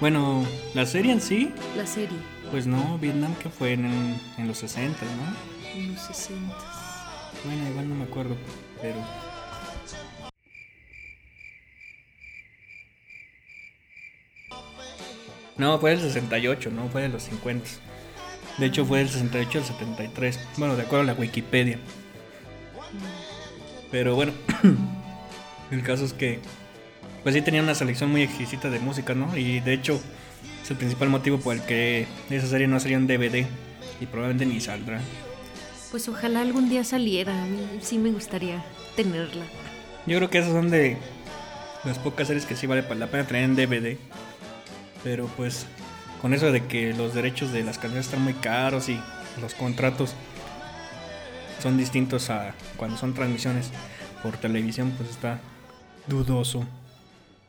Bueno, 0.00 0.44
la 0.74 0.86
serie 0.86 1.12
en 1.12 1.20
sí, 1.20 1.52
la 1.76 1.86
serie, 1.86 2.16
pues 2.52 2.66
no, 2.66 2.98
Vietnam 2.98 3.34
que 3.42 3.48
fue 3.50 3.72
en, 3.72 3.84
en 4.38 4.46
los 4.48 4.58
60, 4.58 4.96
¿no? 5.04 5.78
en 5.80 5.92
los 5.94 6.02
60. 6.02 6.54
Bueno, 7.44 7.68
igual 7.68 7.88
no 7.88 7.94
me 7.96 8.04
acuerdo, 8.04 8.36
pero... 8.80 8.96
No, 15.56 15.78
fue 15.78 15.90
del 15.90 16.00
68, 16.00 16.70
no 16.70 16.88
fue 16.88 17.02
de 17.02 17.08
los 17.08 17.24
50. 17.24 17.68
De 18.58 18.66
hecho, 18.66 18.84
fue 18.84 18.98
del 18.98 19.08
68 19.08 19.58
al 19.58 19.64
73. 19.64 20.40
Bueno, 20.56 20.76
de 20.76 20.82
acuerdo 20.82 21.02
a 21.02 21.06
la 21.06 21.14
Wikipedia. 21.14 21.78
Pero 23.90 24.14
bueno, 24.14 24.32
el 25.70 25.82
caso 25.82 26.04
es 26.04 26.12
que, 26.12 26.40
pues 27.22 27.34
sí 27.34 27.42
tenía 27.42 27.62
una 27.62 27.74
selección 27.74 28.10
muy 28.10 28.22
exquisita 28.22 28.70
de 28.70 28.78
música, 28.78 29.14
¿no? 29.14 29.36
Y 29.36 29.60
de 29.60 29.72
hecho, 29.72 30.00
es 30.62 30.70
el 30.70 30.76
principal 30.76 31.08
motivo 31.08 31.38
por 31.38 31.54
el 31.54 31.62
que 31.62 32.06
esa 32.30 32.46
serie 32.46 32.66
no 32.66 32.78
sería 32.78 32.98
un 32.98 33.06
DVD 33.06 33.46
y 34.00 34.06
probablemente 34.06 34.46
ni 34.46 34.60
saldrá. 34.60 35.00
Pues 35.90 36.08
ojalá 36.08 36.42
algún 36.42 36.68
día 36.68 36.84
saliera, 36.84 37.42
a 37.42 37.46
mí 37.46 37.58
sí 37.80 37.98
me 37.98 38.10
gustaría 38.10 38.62
tenerla. 38.94 39.44
Yo 40.06 40.18
creo 40.18 40.30
que 40.30 40.38
esas 40.38 40.52
son 40.52 40.70
de 40.70 40.98
las 41.84 41.98
pocas 41.98 42.26
series 42.26 42.44
que 42.44 42.56
sí 42.56 42.66
vale 42.66 42.82
la 42.94 43.06
pena 43.06 43.24
tener 43.26 43.44
en 43.44 43.56
DVD. 43.56 43.96
Pero 45.04 45.26
pues 45.36 45.66
con 46.20 46.34
eso 46.34 46.50
de 46.50 46.66
que 46.66 46.94
los 46.94 47.14
derechos 47.14 47.52
de 47.52 47.62
las 47.62 47.78
canciones 47.78 48.06
están 48.06 48.22
muy 48.22 48.34
caros 48.34 48.88
y 48.88 49.00
los 49.40 49.54
contratos 49.54 50.14
son 51.60 51.76
distintos 51.76 52.30
a 52.30 52.54
cuando 52.76 52.96
son 52.96 53.14
transmisiones 53.14 53.70
por 54.22 54.36
televisión, 54.36 54.92
pues 54.96 55.10
está 55.10 55.40
dudoso 56.06 56.66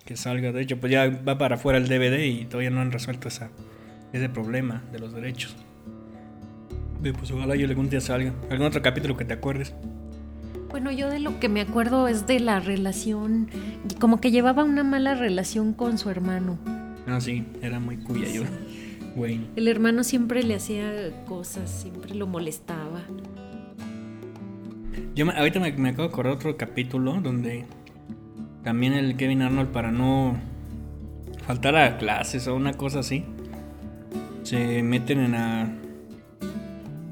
que 0.06 0.18
salga. 0.18 0.52
De 0.52 0.62
hecho, 0.62 0.80
pues 0.80 0.92
ya 0.92 1.10
va 1.10 1.38
para 1.38 1.56
afuera 1.56 1.78
el 1.78 1.88
DVD 1.88 2.24
y 2.24 2.46
todavía 2.46 2.70
no 2.70 2.82
han 2.82 2.92
resuelto 2.92 3.28
esa, 3.28 3.50
ese 4.14 4.30
problema 4.30 4.84
de 4.92 5.00
los 5.00 5.14
derechos. 5.14 5.56
Pues 7.02 7.32
ojalá 7.32 7.56
yo 7.56 7.68
algún 7.68 7.90
día 7.90 8.02
salga. 8.02 8.34
¿Algún 8.50 8.68
otro 8.68 8.82
capítulo 8.82 9.16
que 9.16 9.26
te 9.26 9.34
acuerdes? 9.34 9.74
Bueno, 10.70 10.92
yo 10.92 11.10
de 11.10 11.20
lo 11.20 11.40
que 11.40 11.50
me 11.50 11.62
acuerdo 11.62 12.08
es 12.08 12.28
de 12.28 12.40
la 12.40 12.60
relación, 12.60 13.50
como 14.00 14.22
que 14.22 14.32
llevaba 14.32 14.64
una 14.64 14.84
mala 14.84 15.16
relación 15.16 15.74
con 15.74 15.98
su 15.98 16.10
hermano. 16.10 16.60
Ah, 17.10 17.22
sí, 17.22 17.44
era 17.62 17.80
muy 17.80 17.98
cuya 17.98 18.28
yo. 18.32 18.44
Wayne. 19.16 19.48
El 19.56 19.68
hermano 19.68 20.04
siempre 20.04 20.44
le 20.44 20.56
hacía 20.56 21.26
cosas, 21.26 21.70
siempre 21.70 22.14
lo 22.16 22.28
molestaba. 22.28 23.02
Yo 25.16 25.26
me- 25.26 25.34
ahorita 25.34 25.60
me, 25.60 25.72
me 25.74 25.90
acabo 25.90 26.08
de 26.08 26.14
acordar 26.14 26.34
otro 26.34 26.56
capítulo 26.58 27.20
donde 27.22 27.66
también 28.64 28.94
el 28.94 29.16
Kevin 29.18 29.42
Arnold 29.42 29.70
para 29.70 29.92
no 29.92 30.38
faltar 31.48 31.76
a 31.76 31.98
clases 31.98 32.48
o 32.48 32.56
una 32.56 32.74
cosa 32.74 33.00
así 33.00 33.24
se 34.44 34.84
meten 34.84 35.20
en 35.20 35.36
a 35.36 35.76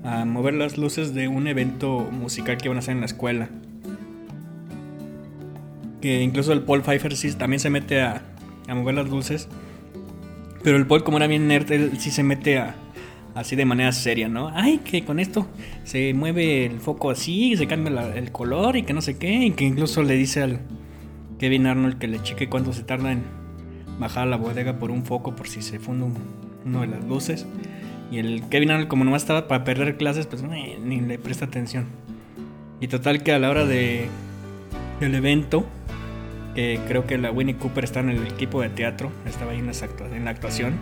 a 0.03 0.23
mover 0.23 0.53
las 0.53 0.77
luces 0.77 1.13
de 1.13 1.27
un 1.27 1.47
evento 1.47 1.99
musical 2.11 2.57
que 2.57 2.69
van 2.69 2.77
a 2.77 2.79
hacer 2.79 2.93
en 2.93 3.01
la 3.01 3.07
escuela. 3.07 3.49
Que 6.01 6.21
incluso 6.21 6.53
el 6.53 6.61
Paul 6.61 6.81
Pfeiffer 6.81 7.15
sí 7.17 7.33
también 7.33 7.59
se 7.59 7.69
mete 7.69 8.01
a, 8.01 8.21
a 8.69 8.75
mover 8.75 8.95
las 8.95 9.09
luces. 9.09 9.49
Pero 10.67 10.75
el 10.79 10.85
Paul, 10.85 11.05
como 11.05 11.15
era 11.15 11.27
bien 11.27 11.47
nerd, 11.47 11.71
él 11.71 11.91
sí 11.97 12.11
se 12.11 12.23
mete 12.23 12.61
así 13.35 13.55
de 13.55 13.63
manera 13.63 13.93
seria, 13.93 14.27
¿no? 14.27 14.51
Ay, 14.53 14.79
que 14.79 15.05
con 15.05 15.17
esto 15.17 15.47
se 15.85 16.13
mueve 16.13 16.65
el 16.65 16.81
foco 16.81 17.09
así, 17.09 17.55
se 17.55 17.67
cambia 17.67 18.13
el 18.17 18.33
color 18.33 18.75
y 18.75 18.83
que 18.83 18.91
no 18.91 18.99
sé 19.01 19.17
qué. 19.17 19.45
Y 19.45 19.51
que 19.51 19.63
incluso 19.63 20.03
le 20.03 20.15
dice 20.15 20.41
al 20.43 20.59
Kevin 21.39 21.67
Arnold 21.67 21.99
que 21.99 22.09
le 22.09 22.21
cheque 22.21 22.49
cuánto 22.49 22.73
se 22.73 22.83
tarda 22.83 23.13
en 23.13 23.23
bajar 23.97 24.27
la 24.27 24.35
bodega 24.35 24.77
por 24.77 24.91
un 24.91 25.05
foco 25.05 25.33
por 25.37 25.47
si 25.47 25.61
se 25.61 25.79
funde 25.79 26.03
un- 26.03 26.17
uno 26.65 26.81
de 26.81 26.87
las 26.87 27.05
luces. 27.05 27.45
Y 28.11 28.17
el 28.17 28.43
Kevin 28.49 28.71
Arnold, 28.71 28.89
como 28.89 29.05
nomás 29.05 29.21
estaba 29.21 29.47
para 29.47 29.63
perder 29.63 29.95
clases, 29.95 30.27
pues 30.27 30.43
eh, 30.43 30.77
ni 30.83 30.99
le 30.99 31.17
presta 31.17 31.45
atención. 31.45 31.85
Y 32.81 32.89
total 32.89 33.23
que 33.23 33.31
a 33.31 33.39
la 33.39 33.49
hora 33.49 33.65
de 33.65 34.09
del 34.99 35.15
evento, 35.15 35.65
que 36.57 36.79
creo 36.87 37.05
que 37.05 37.19
la 37.19 37.29
Winnie 37.29 37.55
Cooper 37.55 37.83
está 37.83 37.99
en 37.99 38.09
el 38.09 38.25
equipo 38.25 38.63
de 38.63 38.69
teatro, 38.69 39.11
estaba 39.27 39.51
ahí 39.51 39.59
en, 39.59 39.67
las 39.67 39.83
actua- 39.83 40.11
en 40.11 40.25
la 40.25 40.31
actuación. 40.31 40.73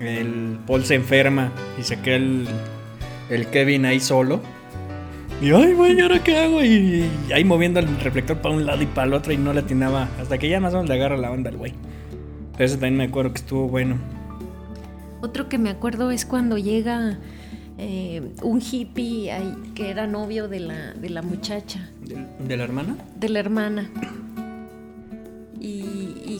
El 0.00 0.58
Paul 0.66 0.84
se 0.84 0.96
enferma 0.96 1.52
y 1.78 1.84
se 1.84 2.00
queda 2.00 2.16
el, 2.16 2.48
el 3.30 3.46
Kevin 3.46 3.86
ahí 3.86 4.00
solo. 4.00 4.40
Y 5.40 5.52
ay, 5.52 5.74
güey, 5.74 5.96
¿y 5.96 6.00
ahora 6.00 6.24
qué 6.24 6.36
hago? 6.38 6.64
Y, 6.64 7.08
y 7.28 7.32
ahí 7.32 7.44
moviendo 7.44 7.78
el 7.78 8.00
reflector 8.00 8.38
para 8.38 8.52
un 8.52 8.66
lado 8.66 8.82
y 8.82 8.86
para 8.86 9.06
el 9.06 9.12
otro 9.14 9.32
y 9.32 9.36
no 9.36 9.52
le 9.52 9.60
atinaba. 9.60 10.08
Hasta 10.20 10.38
que 10.38 10.48
ya 10.48 10.58
más 10.58 10.74
o 10.74 10.78
menos 10.78 10.88
le 10.88 10.94
agarra 10.96 11.16
la 11.16 11.30
banda 11.30 11.50
al 11.50 11.56
güey. 11.56 11.74
Eso 12.58 12.74
también 12.74 12.96
me 12.96 13.04
acuerdo 13.04 13.30
que 13.32 13.38
estuvo 13.38 13.68
bueno. 13.68 13.96
Otro 15.20 15.48
que 15.48 15.58
me 15.58 15.70
acuerdo 15.70 16.10
es 16.10 16.26
cuando 16.26 16.58
llega 16.58 17.18
eh, 17.78 18.22
un 18.42 18.60
hippie 18.60 19.30
ahí, 19.30 19.54
que 19.76 19.90
era 19.90 20.08
novio 20.08 20.48
de 20.48 20.58
la, 20.58 20.94
de 20.94 21.10
la 21.10 21.22
muchacha, 21.22 21.88
¿De, 22.04 22.26
de 22.44 22.56
la 22.56 22.64
hermana? 22.64 22.96
de 23.14 23.28
la 23.28 23.38
hermana. 23.38 23.88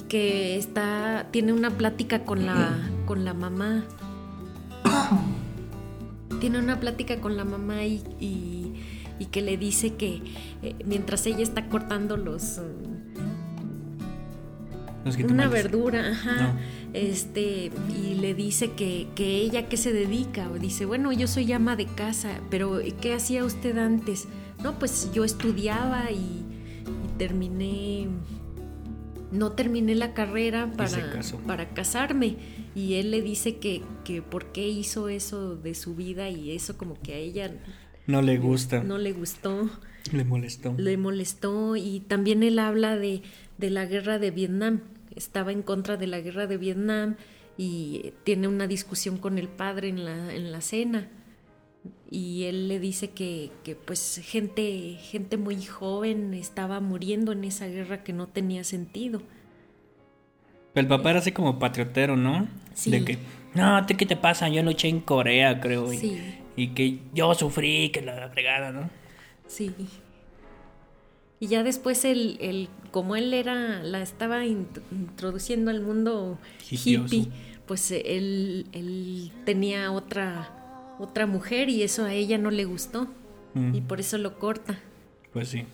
Que 0.09 0.57
está, 0.57 1.27
tiene 1.31 1.53
una 1.53 1.71
plática 1.71 2.25
con 2.25 2.47
la, 2.47 2.79
con 3.07 3.25
la 3.25 3.35
mamá. 3.35 3.85
Tiene 6.41 6.59
una 6.59 6.79
plática 6.81 7.21
con 7.21 7.37
la 7.37 7.45
mamá 7.45 7.85
y, 7.85 8.03
y- 8.21 8.75
y 9.21 9.27
que 9.27 9.43
le 9.43 9.57
dice 9.57 9.95
que 9.95 10.23
eh, 10.63 10.77
mientras 10.87 11.27
ella 11.27 11.43
está 11.43 11.69
cortando 11.69 12.17
los, 12.17 12.61
Los 15.05 15.17
una 15.17 15.49
verdura, 15.49 16.11
ajá. 16.13 16.53
No. 16.55 16.59
Este, 16.95 17.73
y 18.01 18.15
le 18.15 18.35
dice 18.35 18.71
que, 18.73 19.09
que 19.17 19.37
ella 19.39 19.69
qué 19.69 19.77
se 19.77 19.93
dedica. 19.93 20.49
Dice, 20.61 20.87
bueno, 20.87 21.13
yo 21.13 21.27
soy 21.27 21.53
ama 21.53 21.75
de 21.75 21.87
casa, 21.87 22.31
pero 22.49 22.79
¿qué 23.01 23.13
hacía 23.15 23.45
usted 23.45 23.77
antes? 23.77 24.29
No, 24.63 24.79
pues 24.79 25.11
yo 25.13 25.25
estudiaba 25.25 26.11
y, 26.13 26.17
y 26.87 27.19
terminé, 27.19 28.07
no 29.31 29.53
terminé 29.53 29.95
la 29.95 30.15
carrera 30.15 30.73
para, 30.77 31.21
para 31.47 31.69
casarme. 31.75 32.37
Y 32.75 32.95
él 32.95 33.11
le 33.11 33.23
dice 33.23 33.57
que, 33.59 33.83
que 34.05 34.23
por 34.23 34.53
qué 34.53 34.69
hizo 34.69 35.09
eso 35.09 35.57
de 35.57 35.75
su 35.75 35.95
vida 35.95 36.29
y 36.31 36.53
eso 36.53 36.77
como 36.79 37.01
que 37.01 37.15
a 37.15 37.17
ella 37.19 37.55
No 38.07 38.23
le 38.23 38.39
gusta. 38.39 38.83
no 38.83 38.99
le 38.99 39.13
gustó 39.13 39.69
Le 40.13 40.25
molestó. 40.25 40.75
le 40.79 40.97
molestó 40.97 41.77
y 41.77 42.01
también 42.01 42.43
él 42.43 42.59
habla 42.59 42.97
de, 42.97 43.23
de 43.59 43.71
la 43.71 43.85
guerra 43.87 44.19
de 44.19 44.31
Vietnam. 44.31 44.81
Estaba 45.15 45.53
en 45.53 45.63
contra 45.63 45.97
de 45.97 46.07
la 46.07 46.21
guerra 46.21 46.47
de 46.47 46.57
Vietnam 46.57 47.17
y 47.57 48.13
tiene 48.25 48.47
una 48.49 48.67
discusión 48.69 49.19
con 49.19 49.37
el 49.39 49.49
padre 49.49 49.89
en 49.89 50.05
la, 50.05 50.35
en 50.35 50.53
la 50.53 50.61
cena. 50.61 51.09
Y 52.11 52.45
él 52.45 52.69
le 52.69 52.79
dice 52.81 53.11
que, 53.11 53.51
que, 53.65 53.75
pues 53.77 54.21
gente, 54.25 54.97
gente 55.01 55.37
muy 55.37 55.63
joven 55.65 56.35
estaba 56.35 56.81
muriendo 56.81 57.33
en 57.33 57.45
esa 57.45 57.67
guerra 57.67 58.03
que 58.05 58.13
no 58.13 58.27
tenía 58.27 58.65
sentido. 58.65 59.23
El 60.75 60.87
papá 60.87 61.11
era 61.11 61.19
así 61.19 61.33
como 61.33 61.59
patriotero, 61.59 62.17
¿no? 62.17 62.47
Sí. 62.75 62.91
De 62.91 63.05
que, 63.05 63.19
no, 63.55 63.85
¿qué 63.87 64.07
te 64.07 64.17
pasa? 64.17 64.49
Yo 64.49 64.63
luché 64.63 64.89
en 64.89 65.01
Corea, 65.01 65.61
creo. 65.61 65.93
Y, 65.93 65.97
Sí. 65.99 66.19
y 66.57 66.69
que 66.69 67.01
yo 67.15 67.35
sufrí, 67.35 67.91
que 67.91 68.03
la 68.03 68.29
fregada, 68.31 68.71
¿no? 68.71 68.89
Sí. 69.47 69.73
Y 71.41 71.47
ya 71.49 71.63
después 71.63 72.05
él, 72.05 72.37
él 72.41 72.69
como 72.91 73.15
él 73.17 73.33
era, 73.33 73.83
la 73.83 74.03
estaba 74.03 74.45
int- 74.45 74.81
introduciendo 74.91 75.71
al 75.71 75.81
mundo 75.81 76.39
hippie, 76.69 77.29
pues 77.67 77.91
él, 77.93 78.67
él 78.73 79.31
tenía 79.45 79.93
otra, 79.93 80.58
otra 80.99 81.27
mujer 81.27 81.69
y 81.69 81.83
eso 81.83 82.05
a 82.05 82.13
ella 82.13 82.39
no 82.39 82.51
le 82.51 82.65
gustó. 82.65 83.09
Mm, 83.55 83.75
Y 83.75 83.81
por 83.81 84.01
eso 84.01 84.19
lo 84.19 84.39
corta. 84.39 84.79
Pues 85.33 85.49
sí. 85.49 85.65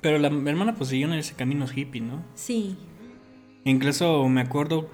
Pero 0.00 0.18
la 0.18 0.28
hermana 0.28 0.74
pues 0.76 0.90
siguió 0.90 1.06
en 1.08 1.14
ese 1.14 1.34
camino 1.34 1.66
hippie, 1.72 2.00
¿no? 2.00 2.22
Sí, 2.34 2.76
Incluso 3.64 4.26
me 4.28 4.40
acuerdo, 4.40 4.88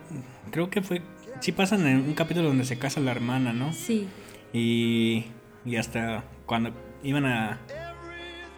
creo 0.50 0.68
que 0.70 0.82
fue, 0.82 1.02
sí 1.40 1.52
pasan 1.52 1.86
en 1.86 1.96
un 2.00 2.14
capítulo 2.14 2.48
donde 2.48 2.64
se 2.64 2.78
casa 2.78 2.98
la 3.00 3.12
hermana, 3.12 3.52
¿no? 3.52 3.72
sí. 3.72 4.08
Y, 4.52 5.26
y 5.64 5.76
hasta 5.76 6.24
cuando 6.46 6.70
iban 7.02 7.26
a... 7.26 7.60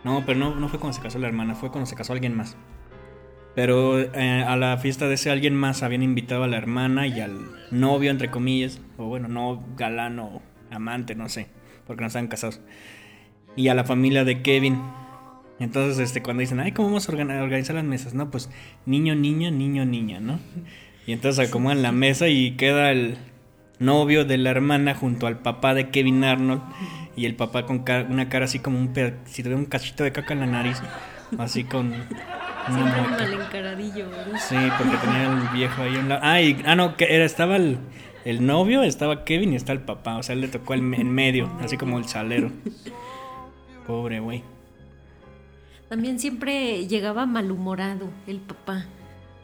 No, 0.04 0.24
pero 0.24 0.38
no, 0.38 0.54
no 0.54 0.68
fue 0.68 0.78
cuando 0.78 0.96
se 0.96 1.02
casó 1.02 1.18
la 1.18 1.26
hermana, 1.26 1.54
fue 1.54 1.70
cuando 1.70 1.86
se 1.86 1.96
casó 1.96 2.12
alguien 2.12 2.36
más. 2.36 2.56
Pero 3.56 3.98
eh, 3.98 4.44
a 4.46 4.54
la 4.56 4.76
fiesta 4.76 5.08
de 5.08 5.14
ese 5.14 5.30
alguien 5.30 5.56
más 5.56 5.82
habían 5.82 6.02
invitado 6.02 6.44
a 6.44 6.46
la 6.46 6.58
hermana 6.58 7.08
y 7.08 7.20
al 7.20 7.40
novio, 7.72 8.10
entre 8.12 8.30
comillas, 8.30 8.80
o 8.98 9.06
bueno, 9.06 9.26
no 9.28 9.64
galán 9.76 10.18
o 10.20 10.42
amante, 10.70 11.14
no 11.16 11.28
sé, 11.28 11.48
porque 11.86 12.02
no 12.02 12.06
estaban 12.06 12.28
casados. 12.28 12.60
Y 13.56 13.68
a 13.68 13.74
la 13.74 13.84
familia 13.84 14.24
de 14.24 14.42
Kevin. 14.42 14.78
Entonces, 15.58 15.98
este, 15.98 16.20
cuando 16.22 16.42
dicen, 16.42 16.60
ay, 16.60 16.72
¿cómo 16.72 16.88
vamos 16.88 17.08
a 17.08 17.12
organ- 17.12 17.30
a 17.30 17.42
organizar 17.42 17.74
las 17.74 17.84
mesas? 17.84 18.12
No, 18.12 18.30
pues 18.30 18.50
niño, 18.84 19.14
niño, 19.14 19.50
niño, 19.50 19.86
niña, 19.86 20.20
¿no? 20.20 20.38
Y 21.06 21.12
entonces 21.12 21.48
acomodan 21.48 21.80
la 21.82 21.92
mesa 21.92 22.28
y 22.28 22.56
queda 22.56 22.90
el 22.90 23.16
novio 23.78 24.26
de 24.26 24.36
la 24.36 24.50
hermana 24.50 24.94
junto 24.94 25.26
al 25.26 25.38
papá 25.38 25.72
de 25.72 25.88
Kevin 25.88 26.24
Arnold. 26.24 26.60
Y 27.16 27.24
el 27.24 27.34
papá 27.36 27.64
con 27.64 27.84
una 28.10 28.28
cara 28.28 28.44
así 28.44 28.58
como 28.58 28.78
un 28.78 28.92
si 29.24 29.42
tuviera 29.42 29.56
un 29.58 29.64
cachito 29.64 30.04
de 30.04 30.12
caca 30.12 30.34
en 30.34 30.40
la 30.40 30.46
nariz. 30.46 30.82
Así 31.38 31.64
con 31.64 31.94
Siempre 32.66 33.00
mueca. 33.00 33.16
mal 33.18 33.32
encaradillo, 33.34 34.10
¿verdad? 34.10 34.40
Sí, 34.48 34.56
porque 34.78 34.96
tenía 34.96 35.32
el 35.32 35.48
viejo 35.56 35.82
ahí 35.82 35.96
un 35.96 36.08
lado. 36.08 36.20
Ah, 36.24 36.40
y- 36.40 36.62
ah, 36.66 36.74
no, 36.74 36.96
que 36.96 37.14
era, 37.14 37.24
estaba 37.24 37.56
el, 37.56 37.78
el 38.24 38.44
novio, 38.46 38.82
estaba 38.82 39.24
Kevin 39.24 39.52
y 39.52 39.56
está 39.56 39.72
el 39.72 39.80
papá. 39.80 40.16
O 40.16 40.22
sea, 40.22 40.34
él 40.34 40.40
le 40.40 40.48
tocó 40.48 40.74
el, 40.74 40.80
en 40.94 41.10
medio, 41.10 41.50
así 41.60 41.76
como 41.76 41.98
el 41.98 42.06
salero. 42.06 42.50
Pobre 43.86 44.20
güey. 44.20 44.42
También 45.88 46.18
siempre 46.18 46.86
llegaba 46.88 47.26
malhumorado 47.26 48.10
el 48.26 48.38
papá. 48.40 48.84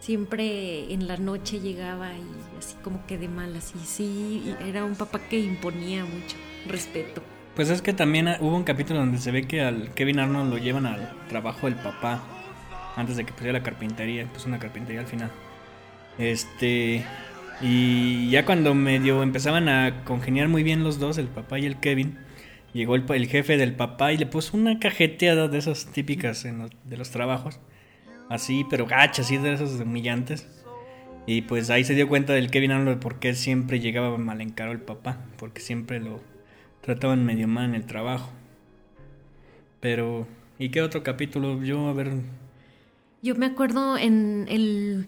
Siempre 0.01 0.93
en 0.93 1.07
la 1.07 1.17
noche 1.17 1.61
llegaba 1.61 2.09
y 2.13 2.59
así 2.59 2.75
como 2.83 3.07
que 3.07 3.19
de 3.19 3.29
malas. 3.29 3.73
Y 3.81 3.87
sí, 3.87 4.55
era 4.67 4.85
un 4.85 4.97
papá 4.97 5.21
que 5.21 5.39
imponía 5.39 6.05
mucho 6.05 6.37
respeto. 6.67 7.23
Pues 7.55 7.71
es 7.71 7.83
que 7.83 7.93
también 7.93 8.29
hubo 8.41 8.57
un 8.57 8.65
capítulo 8.65 8.99
donde 8.99 9.19
se 9.19 9.31
ve 9.31 9.47
que 9.47 9.61
al 9.61 9.93
Kevin 9.95 10.19
Arnold 10.19 10.51
lo 10.51 10.59
llevan 10.59 10.87
al 10.87 11.13
trabajo 11.29 11.67
del 11.69 11.77
papá. 11.77 12.21
Antes 12.97 13.17
de 13.17 13.25
que 13.25 13.33
pusiera 13.33 13.59
la 13.59 13.65
carpintería. 13.65 14.27
Puso 14.27 14.49
una 14.49 14.59
carpintería 14.59 15.01
al 15.01 15.07
final. 15.07 15.31
Este. 16.19 17.05
Y 17.61 18.31
ya 18.31 18.45
cuando 18.45 18.75
medio 18.75 19.23
empezaban 19.23 19.69
a 19.69 20.05
congeniar 20.05 20.49
muy 20.49 20.63
bien 20.63 20.83
los 20.83 20.99
dos, 20.99 21.19
el 21.19 21.29
papá 21.29 21.59
y 21.59 21.67
el 21.67 21.79
Kevin, 21.79 22.19
llegó 22.73 22.97
el, 22.97 23.05
el 23.09 23.29
jefe 23.29 23.57
del 23.57 23.75
papá 23.75 24.13
y 24.13 24.17
le 24.17 24.27
puso 24.27 24.57
una 24.57 24.81
cajeteada 24.81 25.49
de 25.49 25.59
esas 25.59 25.87
típicas 25.87 26.45
en 26.45 26.71
de 26.85 26.97
los 26.97 27.11
trabajos. 27.11 27.61
Así, 28.29 28.67
pero 28.69 28.87
gacha, 28.87 29.23
así 29.23 29.37
de 29.37 29.53
esos 29.53 29.81
humillantes. 29.81 30.49
Y 31.27 31.43
pues 31.43 31.71
ahí 31.71 31.85
se 31.85 31.95
dio 31.95 32.09
cuenta 32.09 32.33
del 32.33 32.51
Kevin 32.51 32.73
Arnold 32.73 32.97
de 32.97 33.03
por 33.03 33.21
qué 33.21 33.35
siempre 33.35 33.79
llegaba 33.79 34.17
mal 34.19 34.41
encaro 34.41 34.73
el 34.73 34.81
papá. 34.81 35.19
Porque 35.39 35.61
siempre 35.61 36.01
lo 36.01 36.21
trataban 36.81 37.25
medio 37.25 37.47
mal 37.47 37.67
en 37.67 37.75
el 37.75 37.87
trabajo. 37.87 38.33
Pero, 39.81 40.27
¿y 40.59 40.71
qué 40.71 40.83
otro 40.83 41.03
capítulo? 41.03 41.63
Yo, 41.63 41.89
a 41.89 41.93
ver, 41.93 42.13
Yo 43.23 43.35
me 43.37 43.47
acuerdo 43.47 43.97
en 43.97 44.47
el 44.49 45.07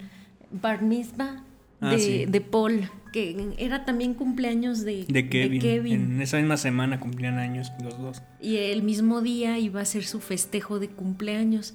bar 0.50 0.83
mitzvah 0.83 1.42
Ah, 1.81 1.90
de, 1.90 1.98
sí. 1.98 2.24
de 2.27 2.40
Paul, 2.40 2.88
que 3.12 3.53
era 3.59 3.85
también 3.85 4.14
cumpleaños 4.14 4.85
de, 4.85 5.05
de 5.07 5.29
Kevin. 5.29 5.61
Kevin. 5.61 5.92
En 6.14 6.22
esa 6.22 6.38
misma 6.38 6.57
semana 6.57 6.98
cumplían 7.00 7.38
años 7.38 7.72
los 7.83 7.98
dos. 7.98 8.22
Y 8.40 8.57
el 8.57 8.83
mismo 8.83 9.20
día 9.20 9.59
iba 9.59 9.83
a 9.83 9.85
ser 9.85 10.05
su 10.05 10.20
festejo 10.20 10.79
de 10.79 10.88
cumpleaños. 10.88 11.74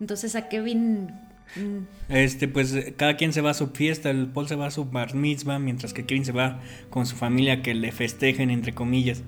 Entonces 0.00 0.36
a 0.36 0.48
Kevin... 0.48 1.10
mm, 1.56 1.80
Este, 2.08 2.48
pues 2.48 2.74
cada 2.96 3.16
quien 3.18 3.34
se 3.34 3.42
va 3.42 3.50
a 3.50 3.54
su 3.54 3.66
fiesta. 3.68 4.08
El 4.10 4.28
Paul 4.28 4.48
se 4.48 4.54
va 4.54 4.68
a 4.68 4.70
su 4.70 4.86
bar 4.86 5.14
mitzvah, 5.14 5.58
mientras 5.58 5.92
que 5.92 6.06
Kevin 6.06 6.24
se 6.24 6.32
va 6.32 6.62
con 6.88 7.04
su 7.04 7.16
familia 7.16 7.60
que 7.62 7.74
le 7.74 7.92
festejen, 7.92 8.48
entre 8.48 8.72
comillas. 8.72 9.22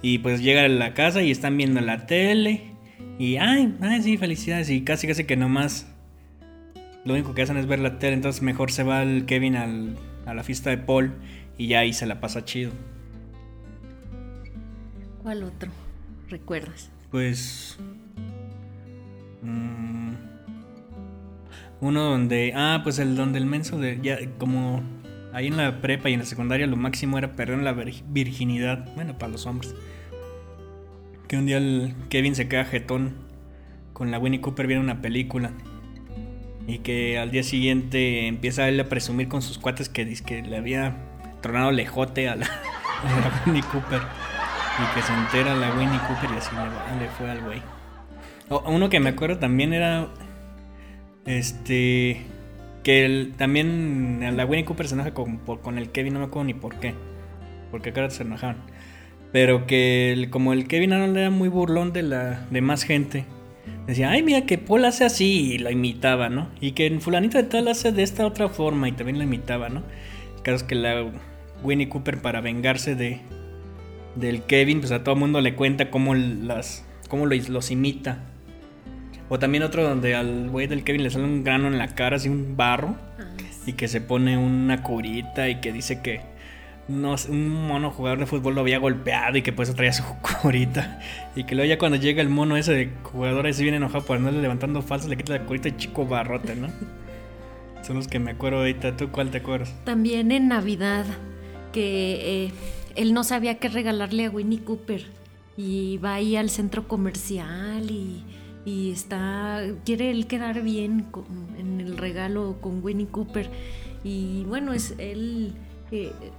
Y 0.00 0.18
pues 0.18 0.40
llega 0.40 0.64
a 0.64 0.68
la 0.68 0.94
casa 0.94 1.22
y 1.22 1.30
están 1.30 1.58
viendo 1.58 1.80
la 1.82 2.06
tele. 2.06 2.69
Y, 3.20 3.36
ay, 3.36 3.76
ay, 3.82 4.02
sí, 4.02 4.16
felicidades. 4.16 4.70
Y 4.70 4.80
casi, 4.82 5.06
casi 5.06 5.24
que 5.24 5.36
nomás 5.36 5.86
lo 7.04 7.12
único 7.12 7.34
que 7.34 7.42
hacen 7.42 7.58
es 7.58 7.66
ver 7.66 7.78
la 7.80 7.98
tele. 7.98 8.14
Entonces 8.14 8.40
mejor 8.40 8.72
se 8.72 8.82
va 8.82 9.02
el 9.02 9.26
Kevin 9.26 9.56
al- 9.56 9.96
a 10.24 10.32
la 10.32 10.42
fiesta 10.42 10.70
de 10.70 10.78
Paul 10.78 11.12
y 11.58 11.66
ya 11.66 11.80
ahí 11.80 11.92
se 11.92 12.06
la 12.06 12.18
pasa 12.20 12.46
chido. 12.46 12.70
¿Cuál 15.22 15.42
otro? 15.42 15.70
¿Recuerdas? 16.30 16.90
Pues. 17.10 17.78
mm, 19.42 20.12
uno 21.82 22.02
donde. 22.02 22.52
Ah, 22.56 22.80
pues 22.82 22.98
el 22.98 23.16
donde 23.16 23.38
el 23.38 23.46
menso 23.46 23.78
de. 23.78 23.98
Ya, 24.02 24.18
como. 24.38 24.82
Ahí 25.32 25.46
en 25.48 25.56
la 25.56 25.80
prepa 25.80 26.08
y 26.10 26.14
en 26.14 26.20
la 26.20 26.26
secundaria 26.26 26.66
lo 26.66 26.76
máximo 26.76 27.16
era 27.18 27.32
perder 27.36 27.58
la 27.58 27.74
vir- 27.74 28.02
virginidad. 28.08 28.88
Bueno, 28.94 29.18
para 29.18 29.30
los 29.32 29.46
hombres. 29.46 29.74
Que 31.30 31.36
un 31.36 31.46
día 31.46 31.58
el 31.58 31.94
Kevin 32.08 32.34
se 32.34 32.48
queda 32.48 32.64
jetón 32.64 33.14
con 33.92 34.10
la 34.10 34.18
Winnie 34.18 34.40
Cooper 34.40 34.66
viendo 34.66 34.82
una 34.82 35.00
película. 35.00 35.52
Y 36.66 36.78
que 36.78 37.20
al 37.20 37.30
día 37.30 37.44
siguiente 37.44 38.26
empieza 38.26 38.68
él 38.68 38.80
a 38.80 38.88
presumir 38.88 39.28
con 39.28 39.40
sus 39.40 39.56
cuates 39.56 39.88
que, 39.88 40.12
que 40.26 40.42
le 40.42 40.56
había 40.56 40.96
tronado 41.40 41.70
lejote 41.70 42.28
a 42.28 42.34
la, 42.34 42.46
a 43.04 43.20
la 43.20 43.42
Winnie 43.46 43.62
Cooper. 43.62 44.00
Y 44.00 44.94
que 44.96 45.02
se 45.02 45.12
entera 45.12 45.54
la 45.54 45.72
Winnie 45.72 46.00
Cooper 46.08 46.30
y 46.34 46.38
así 46.38 46.50
le, 46.56 47.04
le 47.04 47.08
fue 47.12 47.30
al 47.30 47.40
güey. 47.42 47.62
Uno 48.66 48.88
que 48.90 48.98
me 48.98 49.10
acuerdo 49.10 49.38
también 49.38 49.72
era. 49.72 50.08
Este. 51.26 52.22
Que 52.82 53.30
también 53.36 54.36
la 54.36 54.44
Winnie 54.46 54.64
Cooper 54.64 54.88
se 54.88 54.94
enoja 54.94 55.14
con, 55.14 55.38
por- 55.38 55.60
con 55.60 55.78
el 55.78 55.90
Kevin, 55.90 56.14
no 56.14 56.18
me 56.18 56.26
acuerdo 56.26 56.46
ni 56.46 56.54
por 56.54 56.74
qué. 56.80 56.92
Porque 57.70 57.90
acá 57.90 58.10
se 58.10 58.24
enojaban. 58.24 58.56
Pero 59.32 59.66
que 59.66 60.12
el- 60.12 60.30
como 60.30 60.52
el 60.52 60.66
Kevin 60.66 60.92
Arnold 60.92 61.16
era 61.16 61.30
muy 61.30 61.48
burlón 61.48 61.92
de 61.92 62.02
la 62.02 62.46
de 62.50 62.60
más 62.60 62.82
gente. 62.82 63.24
Decía, 63.86 64.10
ay, 64.10 64.22
mira 64.22 64.46
que 64.46 64.58
Paul 64.58 64.84
hace 64.84 65.04
así 65.04 65.52
y 65.54 65.58
lo 65.58 65.70
imitaba, 65.70 66.28
¿no? 66.28 66.48
Y 66.60 66.72
que 66.72 66.86
en 66.86 67.00
fulanito 67.00 67.38
de 67.38 67.44
tal 67.44 67.68
hace 67.68 67.92
de 67.92 68.02
esta 68.02 68.26
otra 68.26 68.48
forma 68.48 68.88
y 68.88 68.92
también 68.92 69.18
lo 69.18 69.24
imitaba, 69.24 69.68
¿no? 69.68 69.82
El 70.36 70.42
caso 70.42 70.56
es 70.56 70.62
que 70.64 70.74
la 70.74 71.06
Winnie 71.62 71.88
Cooper 71.88 72.20
para 72.22 72.40
vengarse 72.40 72.94
de, 72.94 73.20
del 74.16 74.42
Kevin, 74.42 74.80
pues 74.80 74.92
a 74.92 75.04
todo 75.04 75.16
mundo 75.16 75.40
le 75.40 75.54
cuenta 75.54 75.90
cómo, 75.90 76.14
las, 76.14 76.84
cómo 77.08 77.26
los, 77.26 77.48
los 77.48 77.70
imita. 77.70 78.18
O 79.28 79.38
también 79.38 79.62
otro 79.62 79.84
donde 79.84 80.14
al 80.16 80.50
güey 80.50 80.66
del 80.66 80.82
Kevin 80.82 81.02
le 81.04 81.10
sale 81.10 81.24
un 81.24 81.44
grano 81.44 81.68
en 81.68 81.78
la 81.78 81.88
cara, 81.94 82.16
así 82.16 82.28
un 82.28 82.56
barro, 82.56 82.96
Ah, 83.18 83.24
y 83.66 83.74
que 83.74 83.86
se 83.88 84.00
pone 84.00 84.36
una 84.38 84.82
curita 84.82 85.48
y 85.48 85.60
que 85.60 85.72
dice 85.72 86.00
que 86.00 86.20
no, 86.90 87.16
sé, 87.16 87.30
un 87.30 87.48
mono 87.66 87.90
jugador 87.90 88.18
de 88.20 88.26
fútbol 88.26 88.54
lo 88.54 88.60
había 88.62 88.78
golpeado 88.78 89.36
y 89.38 89.42
que 89.42 89.52
por 89.52 89.62
eso 89.64 89.74
traía 89.74 89.92
su 89.92 90.02
curita. 90.42 91.00
Y 91.36 91.44
que 91.44 91.54
luego 91.54 91.68
ya 91.68 91.78
cuando 91.78 91.96
llega 91.96 92.20
el 92.22 92.28
mono 92.28 92.56
ese 92.56 92.72
de 92.72 92.90
jugador 93.02 93.46
ese 93.46 93.62
viene 93.62 93.78
enojado 93.78 94.04
por 94.04 94.16
andarle 94.16 94.42
levantando 94.42 94.82
falsas, 94.82 95.08
le 95.08 95.16
quita 95.16 95.32
la 95.34 95.44
curita 95.46 95.68
y 95.68 95.76
chico 95.76 96.06
barrote, 96.06 96.54
¿no? 96.56 96.68
Son 97.82 97.96
los 97.96 98.08
que 98.08 98.18
me 98.18 98.32
acuerdo 98.32 98.58
ahorita. 98.58 98.96
¿Tú 98.96 99.08
cuál 99.10 99.30
te 99.30 99.38
acuerdas? 99.38 99.74
También 99.84 100.32
en 100.32 100.48
Navidad, 100.48 101.06
que 101.72 102.44
eh, 102.46 102.52
él 102.96 103.14
no 103.14 103.24
sabía 103.24 103.58
qué 103.58 103.68
regalarle 103.68 104.26
a 104.26 104.30
Winnie 104.30 104.60
Cooper. 104.60 105.04
Y 105.56 105.98
va 105.98 106.14
ahí 106.14 106.36
al 106.36 106.48
centro 106.50 106.86
comercial 106.88 107.90
y, 107.90 108.22
y 108.64 108.92
está. 108.92 109.60
quiere 109.84 110.10
él 110.10 110.26
quedar 110.26 110.62
bien 110.62 111.06
con- 111.10 111.48
en 111.58 111.80
el 111.80 111.96
regalo 111.98 112.56
con 112.60 112.82
Winnie 112.82 113.08
Cooper. 113.08 113.50
Y 114.04 114.44
bueno, 114.44 114.72
es 114.72 114.94
él 114.98 115.52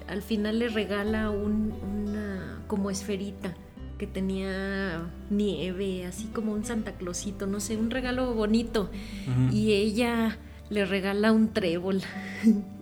al 0.08 0.22
final 0.22 0.60
le 0.60 0.70
regala 0.70 1.30
un- 1.30 1.74
una 1.84 2.62
como 2.68 2.90
esferita 2.90 3.54
que 3.98 4.08
tenía 4.08 5.10
nieve, 5.30 6.06
así 6.06 6.26
como 6.28 6.54
un 6.54 6.64
Santa 6.66 6.94
Clausito, 6.94 7.46
no 7.48 7.60
sé, 7.60 7.78
un 7.78 7.92
regalo 7.92 8.34
bonito. 8.34 8.90
Y 9.52 9.74
ella 9.74 10.38
le 10.70 10.86
regala 10.86 11.32
un 11.32 11.54
trébol. 11.54 12.02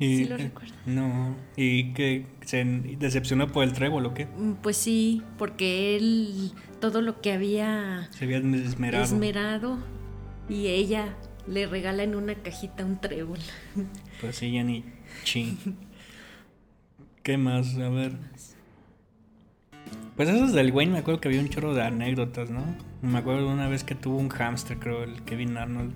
Y, 0.00 0.18
Sí 0.18 0.24
lo 0.26 0.36
recuerdo. 0.36 0.74
No, 0.86 1.34
y 1.56 1.92
que 1.92 2.24
se 2.44 2.64
decepcionó 3.00 3.48
por 3.48 3.64
el 3.64 3.72
trébol 3.72 4.06
o 4.06 4.14
qué? 4.14 4.26
Mm, 4.26 4.52
Pues 4.62 4.76
sí, 4.76 5.22
porque 5.38 5.96
él 5.96 6.52
todo 6.80 7.02
lo 7.02 7.20
que 7.20 7.32
había 7.32 8.08
Se 8.12 8.24
había 8.24 8.36
esmerado. 8.38 9.02
esmerado 9.02 9.78
y 10.48 10.68
ella 10.68 11.16
le 11.48 11.66
regala 11.66 12.04
en 12.04 12.14
una 12.14 12.36
cajita 12.36 12.84
un 12.84 13.00
trébol. 13.00 13.40
Pues 14.20 14.36
sí, 14.36 14.62
ni 14.62 14.84
ching. 15.24 15.56
¿Qué 17.22 17.36
más? 17.36 17.76
A 17.76 17.88
ver. 17.88 18.12
Pues 20.16 20.28
esos 20.28 20.52
del 20.52 20.72
Wayne 20.72 20.92
me 20.92 20.98
acuerdo 20.98 21.20
que 21.20 21.28
había 21.28 21.40
un 21.40 21.48
chorro 21.48 21.74
de 21.74 21.82
anécdotas, 21.82 22.50
¿no? 22.50 22.64
Me 23.02 23.18
acuerdo 23.18 23.46
de 23.46 23.52
una 23.52 23.68
vez 23.68 23.84
que 23.84 23.94
tuvo 23.94 24.16
un 24.16 24.28
hámster, 24.28 24.78
creo, 24.78 25.04
el 25.04 25.22
Kevin 25.22 25.56
Arnold. 25.56 25.92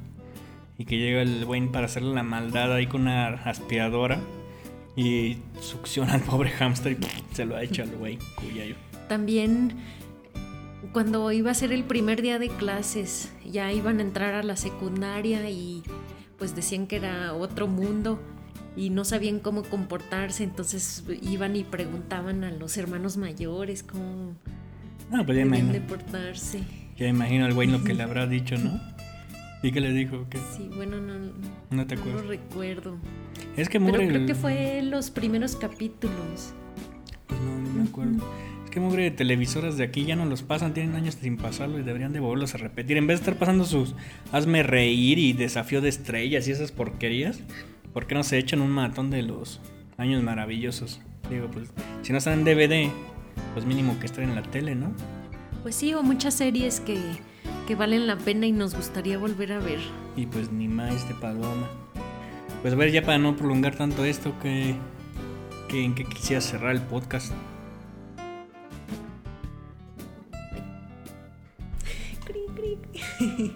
Y 0.78 0.84
que 0.84 0.98
llega 0.98 1.22
el 1.22 1.44
Wayne 1.44 1.68
para 1.68 1.86
hacerle 1.86 2.14
la 2.14 2.22
maldad 2.22 2.72
ahí 2.72 2.86
con 2.86 3.02
una 3.02 3.28
aspiradora. 3.28 4.20
Y 4.94 5.38
succiona 5.60 6.14
al 6.14 6.20
pobre 6.20 6.50
hámster 6.50 6.92
y 6.92 7.34
se 7.34 7.44
lo 7.44 7.56
ha 7.56 7.62
hecho 7.62 7.82
al 7.82 7.90
güey, 7.96 8.18
cuya 8.36 8.66
yo. 8.66 8.74
También 9.08 9.74
cuando 10.92 11.32
iba 11.32 11.50
a 11.50 11.54
ser 11.54 11.72
el 11.72 11.84
primer 11.84 12.20
día 12.22 12.38
de 12.38 12.48
clases, 12.48 13.32
ya 13.44 13.72
iban 13.72 13.98
a 13.98 14.02
entrar 14.02 14.34
a 14.34 14.42
la 14.42 14.56
secundaria 14.56 15.48
y 15.48 15.82
pues 16.42 16.56
decían 16.56 16.88
que 16.88 16.96
era 16.96 17.34
otro 17.34 17.68
mundo 17.68 18.18
y 18.76 18.90
no 18.90 19.04
sabían 19.04 19.38
cómo 19.38 19.62
comportarse, 19.62 20.42
entonces 20.42 21.04
iban 21.22 21.54
y 21.54 21.62
preguntaban 21.62 22.42
a 22.42 22.50
los 22.50 22.76
hermanos 22.78 23.16
mayores 23.16 23.84
cómo 23.84 24.34
No, 25.08 25.24
pues 25.24 25.38
ya 25.38 25.44
de 25.44 25.48
imagino, 25.58 25.86
portarse. 25.86 26.64
ya 26.98 27.06
imagino 27.06 27.44
al 27.44 27.54
güey 27.54 27.68
lo 27.68 27.84
que 27.84 27.94
le 27.94 28.02
habrá 28.02 28.26
dicho, 28.26 28.56
¿no? 28.58 28.80
¿Y 29.62 29.70
qué 29.70 29.80
le 29.80 29.92
dijo? 29.92 30.26
¿Qué? 30.28 30.38
Sí, 30.56 30.68
bueno, 30.74 31.00
no, 31.00 31.14
No 31.70 31.86
te 31.86 31.94
no 31.94 32.04
lo 32.04 32.10
acuerdas. 32.10 32.26
recuerdo. 32.26 32.96
Es 33.56 33.68
que 33.68 33.78
Pero 33.78 33.92
creo 33.98 34.10
el- 34.10 34.26
que 34.26 34.34
fue 34.34 34.82
los 34.82 35.12
primeros 35.12 35.54
capítulos. 35.54 36.54
Pues 37.28 37.40
no, 37.40 37.56
no 37.56 37.70
me 37.72 37.88
acuerdo. 37.88 38.24
Que 38.72 38.80
mugre 38.80 39.02
de 39.02 39.10
televisoras 39.10 39.76
de 39.76 39.84
aquí 39.84 40.06
ya 40.06 40.16
no 40.16 40.24
los 40.24 40.42
pasan, 40.42 40.72
tienen 40.72 40.96
años 40.96 41.18
sin 41.20 41.36
pasarlo 41.36 41.78
y 41.78 41.82
deberían 41.82 42.14
de 42.14 42.20
volverlos 42.20 42.54
a 42.54 42.58
repetir. 42.58 42.96
En 42.96 43.06
vez 43.06 43.18
de 43.18 43.24
estar 43.24 43.38
pasando 43.38 43.66
sus 43.66 43.94
hazme 44.32 44.62
reír 44.62 45.18
y 45.18 45.34
desafío 45.34 45.82
de 45.82 45.90
estrellas 45.90 46.48
y 46.48 46.52
esas 46.52 46.72
porquerías, 46.72 47.38
¿por 47.92 48.06
qué 48.06 48.14
no 48.14 48.24
se 48.24 48.38
echan 48.38 48.62
un 48.62 48.70
matón 48.70 49.10
de 49.10 49.20
los 49.20 49.60
años 49.98 50.22
maravillosos? 50.22 51.02
Digo, 51.28 51.48
pues 51.52 51.68
si 52.00 52.12
no 52.12 52.18
están 52.18 52.38
en 52.38 52.44
DVD, 52.46 52.90
pues 53.52 53.66
mínimo 53.66 54.00
que 54.00 54.06
estén 54.06 54.30
en 54.30 54.36
la 54.36 54.42
tele, 54.42 54.74
¿no? 54.74 54.90
Pues 55.62 55.74
sí, 55.74 55.92
o 55.92 56.02
muchas 56.02 56.32
series 56.32 56.80
que, 56.80 56.98
que 57.68 57.74
valen 57.74 58.06
la 58.06 58.16
pena 58.16 58.46
y 58.46 58.52
nos 58.52 58.74
gustaría 58.74 59.18
volver 59.18 59.52
a 59.52 59.58
ver. 59.58 59.80
Y 60.16 60.24
pues 60.24 60.50
ni 60.50 60.66
más 60.66 61.06
de 61.08 61.14
paloma. 61.16 61.68
Pues 62.62 62.72
a 62.72 62.76
ver, 62.78 62.90
ya 62.90 63.02
para 63.02 63.18
no 63.18 63.36
prolongar 63.36 63.76
tanto 63.76 64.06
esto, 64.06 64.32
que, 64.40 64.76
que 65.68 65.84
en 65.84 65.94
qué 65.94 66.06
quisiera 66.06 66.40
cerrar 66.40 66.74
el 66.74 66.80
podcast. 66.80 67.34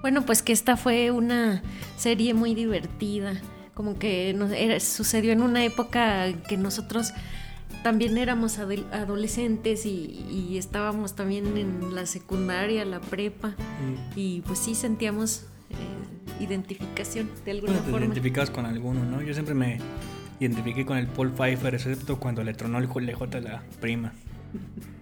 Bueno, 0.00 0.22
pues 0.24 0.42
que 0.42 0.52
esta 0.52 0.76
fue 0.76 1.10
una 1.10 1.60
serie 1.96 2.32
muy 2.32 2.54
divertida, 2.54 3.40
como 3.74 3.98
que 3.98 4.32
nos- 4.32 4.52
era- 4.52 4.78
sucedió 4.80 5.32
en 5.32 5.42
una 5.42 5.64
época 5.64 6.32
que 6.48 6.56
nosotros 6.56 7.12
también 7.82 8.16
éramos 8.16 8.58
adolescentes 8.58 9.86
y, 9.86 10.24
y 10.30 10.56
estábamos 10.56 11.14
también 11.16 11.56
en 11.56 11.94
la 11.94 12.06
secundaria, 12.06 12.84
la 12.84 13.00
prepa, 13.00 13.54
y 14.14 14.40
pues 14.42 14.60
sí 14.60 14.74
sentíamos 14.76 15.46
eh, 15.70 16.42
identificación 16.44 17.28
de 17.44 17.50
alguna 17.50 17.72
Bueno, 17.72 17.84
te 17.84 17.90
forma. 17.90 18.06
identificabas 18.06 18.50
con 18.50 18.66
alguno, 18.66 19.04
¿no? 19.04 19.20
Yo 19.22 19.34
siempre 19.34 19.54
me 19.54 19.78
identifiqué 20.38 20.86
con 20.86 20.96
el 20.96 21.08
Paul 21.08 21.32
Pfeiffer, 21.32 21.74
excepto 21.74 22.18
cuando 22.20 22.44
le 22.44 22.54
tronó 22.54 22.78
el 22.78 22.86
a 23.38 23.40
la 23.40 23.62
prima. 23.80 24.12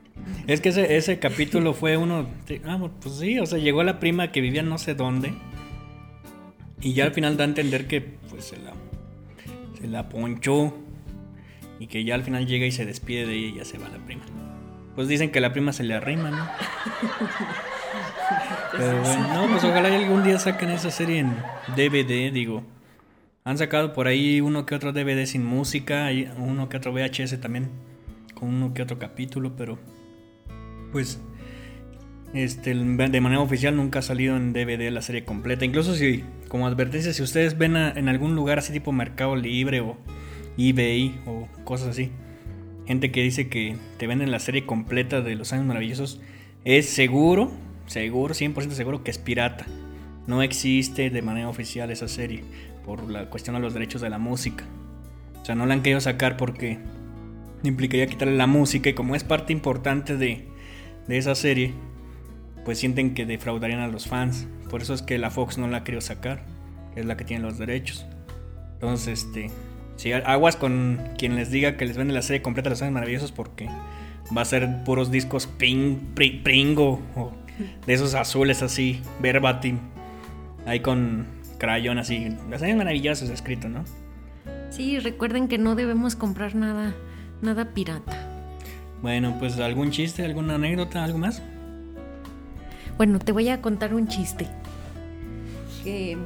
Es 0.46 0.60
que 0.60 0.68
ese, 0.68 1.18
capítulo 1.18 1.74
fue 1.74 1.96
uno. 1.96 2.26
Ah, 2.64 2.78
pues 3.00 3.16
sí, 3.16 3.38
o 3.38 3.46
sea, 3.46 3.58
llegó 3.58 3.82
la 3.82 3.98
prima 3.98 4.32
que 4.32 4.40
vivía 4.40 4.62
no 4.62 4.78
sé 4.78 4.94
dónde. 4.94 5.34
Y 6.80 6.92
ya 6.92 7.04
al 7.04 7.12
final 7.12 7.36
da 7.36 7.44
a 7.44 7.48
entender 7.48 7.86
que 7.86 8.00
pues 8.00 8.44
se 8.44 8.56
la, 8.58 8.72
se 9.80 9.88
la 9.88 10.08
ponchó. 10.08 10.74
Y 11.78 11.88
que 11.88 12.04
ya 12.04 12.14
al 12.14 12.22
final 12.22 12.46
llega 12.46 12.66
y 12.66 12.72
se 12.72 12.86
despide 12.86 13.26
de 13.26 13.34
ella 13.34 13.48
y 13.48 13.54
ya 13.56 13.64
se 13.64 13.78
va 13.78 13.88
la 13.88 13.98
prima. 13.98 14.22
Pues 14.94 15.08
dicen 15.08 15.30
que 15.30 15.40
la 15.40 15.52
prima 15.52 15.72
se 15.72 15.84
le 15.84 15.94
arrima, 15.94 16.30
¿no? 16.30 16.48
Pero 18.72 19.00
bueno, 19.02 19.34
no, 19.34 19.48
pues 19.48 19.64
ojalá 19.64 19.94
algún 19.94 20.22
día 20.24 20.38
saquen 20.38 20.70
esa 20.70 20.90
serie 20.90 21.18
en 21.18 21.36
DVD, 21.76 22.32
digo. 22.32 22.62
Han 23.44 23.58
sacado 23.58 23.92
por 23.92 24.06
ahí 24.06 24.40
uno 24.40 24.66
que 24.66 24.74
otro 24.74 24.92
DVD 24.92 25.24
sin 25.26 25.44
música, 25.44 26.12
y 26.12 26.28
uno 26.38 26.68
que 26.68 26.78
otro 26.78 26.92
VHS 26.92 27.40
también, 27.40 27.70
con 28.34 28.48
uno 28.48 28.74
que 28.74 28.82
otro 28.82 28.98
capítulo, 28.98 29.54
pero 29.54 29.78
pues 30.96 31.20
este 32.32 32.74
de 32.74 33.20
manera 33.20 33.42
oficial 33.42 33.76
nunca 33.76 33.98
ha 33.98 34.02
salido 34.02 34.34
en 34.34 34.54
DVD 34.54 34.90
la 34.90 35.02
serie 35.02 35.26
completa. 35.26 35.66
Incluso 35.66 35.94
si, 35.94 36.24
como 36.48 36.66
advertencia, 36.66 37.12
si 37.12 37.22
ustedes 37.22 37.58
ven 37.58 37.76
en 37.76 38.08
algún 38.08 38.34
lugar 38.34 38.58
así 38.58 38.72
tipo 38.72 38.92
Mercado 38.92 39.36
Libre 39.36 39.80
o 39.80 39.98
eBay 40.56 41.20
o 41.26 41.48
cosas 41.64 41.88
así, 41.88 42.12
gente 42.86 43.12
que 43.12 43.22
dice 43.22 43.50
que 43.50 43.76
te 43.98 44.06
venden 44.06 44.30
la 44.30 44.38
serie 44.38 44.64
completa 44.64 45.20
de 45.20 45.34
Los 45.34 45.52
Años 45.52 45.66
Maravillosos, 45.66 46.22
es 46.64 46.88
seguro, 46.88 47.52
seguro, 47.84 48.32
100% 48.32 48.70
seguro 48.70 49.04
que 49.04 49.10
es 49.10 49.18
pirata. 49.18 49.66
No 50.26 50.42
existe 50.42 51.10
de 51.10 51.20
manera 51.20 51.50
oficial 51.50 51.90
esa 51.90 52.08
serie 52.08 52.42
por 52.86 53.10
la 53.10 53.28
cuestión 53.28 53.54
de 53.56 53.60
los 53.60 53.74
derechos 53.74 54.00
de 54.00 54.08
la 54.08 54.16
música. 54.18 54.64
O 55.42 55.44
sea, 55.44 55.54
no 55.56 55.66
la 55.66 55.74
han 55.74 55.82
querido 55.82 56.00
sacar 56.00 56.38
porque 56.38 56.78
implicaría 57.64 58.06
quitarle 58.06 58.34
la 58.38 58.46
música 58.46 58.88
y 58.88 58.94
como 58.94 59.14
es 59.14 59.24
parte 59.24 59.52
importante 59.52 60.16
de, 60.16 60.55
de 61.08 61.18
esa 61.18 61.34
serie, 61.34 61.74
pues 62.64 62.78
sienten 62.78 63.14
que 63.14 63.26
defraudarían 63.26 63.80
a 63.80 63.88
los 63.88 64.06
fans. 64.06 64.46
Por 64.70 64.82
eso 64.82 64.94
es 64.94 65.02
que 65.02 65.18
la 65.18 65.30
Fox 65.30 65.58
no 65.58 65.68
la 65.68 65.84
querido 65.84 66.00
sacar, 66.00 66.44
que 66.94 67.00
es 67.00 67.06
la 67.06 67.16
que 67.16 67.24
tiene 67.24 67.42
los 67.42 67.58
derechos. 67.58 68.06
Entonces, 68.74 69.24
este, 69.24 69.50
si 69.96 70.12
aguas 70.12 70.56
con 70.56 70.98
quien 71.16 71.36
les 71.36 71.50
diga 71.50 71.76
que 71.76 71.86
les 71.86 71.96
vende 71.96 72.12
la 72.12 72.22
serie 72.22 72.42
completa 72.42 72.70
los 72.70 72.82
años 72.82 72.94
maravillosos 72.94 73.32
porque 73.32 73.68
va 74.36 74.42
a 74.42 74.44
ser 74.44 74.82
puros 74.84 75.10
discos 75.10 75.46
ping, 75.46 75.98
pri- 76.14 76.40
pringo 76.42 77.00
o 77.14 77.32
de 77.86 77.94
esos 77.94 78.14
azules 78.14 78.62
así, 78.62 79.00
verbatim, 79.20 79.78
ahí 80.66 80.80
con 80.80 81.26
crayón 81.58 81.98
así, 81.98 82.36
los 82.50 82.60
años 82.60 82.76
maravillosos 82.76 83.30
escrito, 83.30 83.68
¿no? 83.68 83.84
Sí, 84.68 84.98
recuerden 84.98 85.48
que 85.48 85.56
no 85.56 85.74
debemos 85.76 86.16
comprar 86.16 86.54
nada, 86.54 86.92
nada 87.40 87.72
pirata. 87.72 88.25
Bueno, 89.02 89.36
pues 89.38 89.58
algún 89.58 89.90
chiste, 89.90 90.24
alguna 90.24 90.54
anécdota, 90.54 91.04
algo 91.04 91.18
más. 91.18 91.42
Bueno, 92.96 93.18
te 93.18 93.32
voy 93.32 93.48
a 93.48 93.60
contar 93.60 93.94
un 93.94 94.08
chiste. 94.08 94.48
Que 95.84 96.16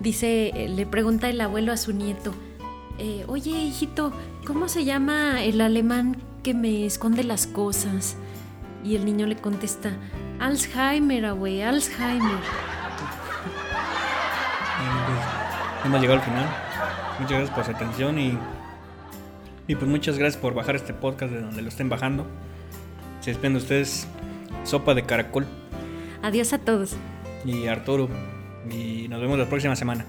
dice, 0.00 0.66
le 0.68 0.86
pregunta 0.86 1.28
el 1.28 1.40
abuelo 1.40 1.72
a 1.72 1.76
su 1.76 1.92
nieto, 1.92 2.32
eh, 2.98 3.24
oye 3.26 3.50
hijito, 3.50 4.12
¿cómo 4.46 4.68
se 4.68 4.84
llama 4.84 5.42
el 5.42 5.60
alemán 5.60 6.16
que 6.42 6.54
me 6.54 6.86
esconde 6.86 7.24
las 7.24 7.46
cosas? 7.46 8.16
Y 8.84 8.96
el 8.96 9.04
niño 9.04 9.26
le 9.26 9.36
contesta, 9.36 9.92
Alzheimer, 10.38 11.26
abue, 11.26 11.64
Alzheimer. 11.64 12.20
Bueno, 14.78 15.06
pues, 15.06 15.18
hemos 15.84 16.00
llegado 16.00 16.20
al 16.20 16.24
final. 16.24 16.46
Muchas 17.18 17.30
gracias 17.30 17.50
por 17.50 17.64
su 17.64 17.70
atención 17.70 18.18
y, 18.18 18.38
y 19.66 19.74
pues 19.76 19.90
muchas 19.90 20.18
gracias 20.18 20.40
por 20.40 20.54
bajar 20.54 20.76
este 20.76 20.92
podcast 20.94 21.32
de 21.32 21.40
donde 21.40 21.62
lo 21.62 21.68
estén 21.68 21.88
bajando. 21.88 22.26
Se 23.20 23.30
despiden 23.30 23.54
de 23.54 23.58
ustedes, 23.58 24.06
Sopa 24.64 24.94
de 24.94 25.02
Caracol 25.04 25.46
Adiós 26.22 26.52
a 26.52 26.58
todos. 26.58 26.96
y 27.44 27.66
Arturo. 27.66 28.08
Y 28.70 29.08
nos 29.08 29.20
vemos 29.20 29.38
la 29.38 29.46
próxima 29.46 29.76
semana. 29.76 30.06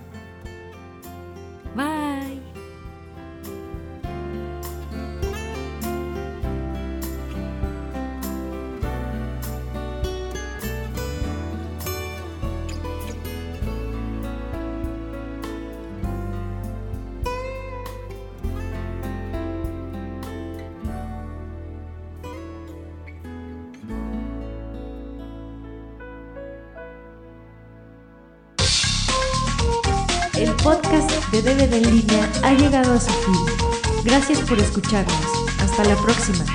Llegado 32.58 32.94
a 32.94 33.00
su 33.00 33.12
fin. 33.12 34.04
Gracias 34.04 34.40
por 34.42 34.60
escucharnos. 34.60 35.16
Hasta 35.60 35.84
la 35.84 35.96
próxima. 35.96 36.46